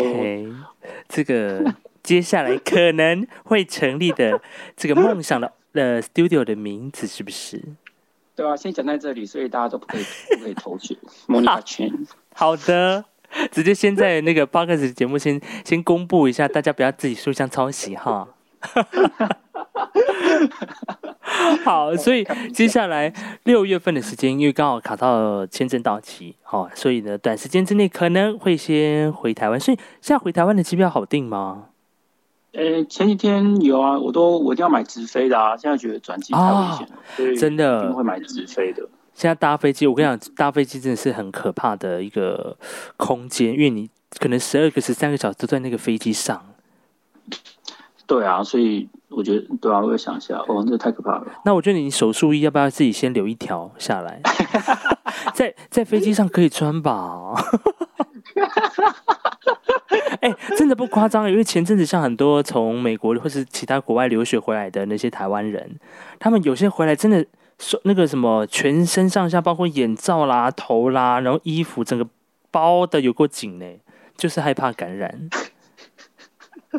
[1.09, 1.73] 这个
[2.03, 4.39] 接下来可能会成立的
[4.77, 7.61] 这个梦想的呃 studio 的名字是不是？
[8.35, 10.03] 对啊，先讲在这里，所以大家都不可以
[10.37, 10.95] 不可以投选
[11.27, 12.05] Monica Chen。
[12.33, 13.05] 好的，
[13.51, 18.27] 直接先在那个 podcast 节目先 先公布一下，大家不要自己互相抄袭哈。
[21.63, 23.11] 好，所以接下来
[23.43, 29.59] 六月份的时间，因为刚好卡到签证到期，好，所以呢，短时间之内可能会先回台湾。
[29.59, 31.65] 所以现在回台湾的机票好订吗？
[32.53, 35.57] 呃，前几天有啊，我都我一定要买直飞的啊。
[35.57, 38.87] 现在觉得转机太危险，所以真的会买直飞的。
[39.13, 42.57] 现在搭飞机，我跟你讲，搭飞机真的是很可怕的一个
[42.97, 46.45] 空间，因为你可能十二个、十三个小时都在那个飞机上。
[48.07, 51.25] 对啊，所以我觉得对啊，我也想一下，哦，那太可怕了。
[51.45, 54.21] 那我觉得你手术衣要不要自己先留一条下来，
[55.33, 57.33] 在在飞机上可以穿吧？
[60.19, 65.79] 哎，真的不夸张，因为前阵子像很多从美国或是其他国外留学回来的那些台湾人，
[66.19, 67.25] 他们有些回来真的
[67.59, 72.05] 说那个什么全身上下，包括眼罩啦、头啦，然后衣服整个
[72.51, 73.65] 包的有够紧呢，
[74.17, 75.29] 就是害怕感染。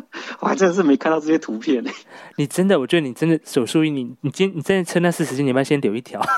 [0.39, 1.91] 我还真的是没看到这些图片呢。
[2.37, 6.21] 你真的，我觉得你真的手术你你今你在撑那四十斤，你要先留一条。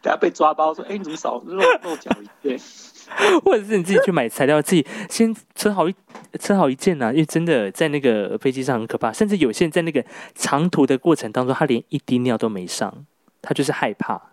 [0.00, 2.58] 等下被抓包说，哎，你怎么少露露脚一件？
[3.44, 5.94] 或者是你自己去买材料，自己先撑好一
[6.40, 7.12] 撑好一件呐。
[7.12, 10.04] 因为真的在那个飞机上很可怕，甚至有些人在那个
[10.34, 13.04] 长途的过程当中，他连一滴尿都没上，
[13.42, 14.30] 他就是害怕。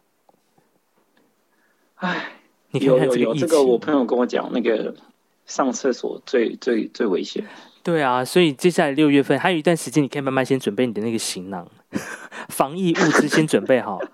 [1.96, 2.34] 哎，
[2.72, 4.94] 你看看有有有，这个疫这个我，朋友跟我讲，那个
[5.46, 7.46] 上厕所最最最危险。
[7.84, 11.70] 对啊，所以接下来六月份还有一段时间，你可以慢慢先准备你的那个行囊，
[12.48, 14.00] 防疫物资先准备好。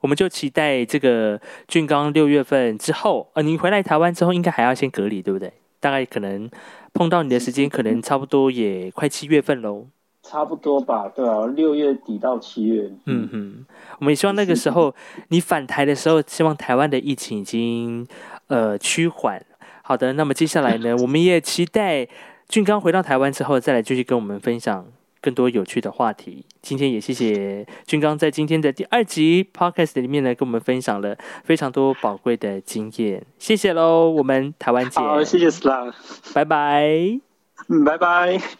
[0.00, 5.52] 我们就期待这个俊刚六月份之后，呃，你回来台湾之后，应该还要先隔离，对不对？
[5.78, 6.50] 大概可能
[6.94, 9.88] 碰到你的时间，可能差不多也快七月份喽。
[10.22, 12.90] 差不多吧，对啊，六月底到七月。
[13.06, 13.66] 嗯哼，
[13.98, 14.94] 我们也希望那个时候
[15.28, 18.06] 你返台的时候，希望台湾的疫情已经
[18.48, 19.44] 呃趋缓。
[19.82, 22.06] 好的，那么接下来呢， 我们也期待
[22.48, 24.86] 俊刚回到台湾之后，再来继续跟我们分享
[25.20, 26.44] 更多有趣的话题。
[26.62, 33.24] 今天也谢谢俊刚在今天的第二集 podcast 里面呢，跟我们分享了非常多宝贵的经验。
[33.38, 35.92] 谢谢喽，我们台湾姐，好，谢谢 Sla，
[36.34, 37.18] 拜拜。
[37.68, 38.59] 嗯，拜拜。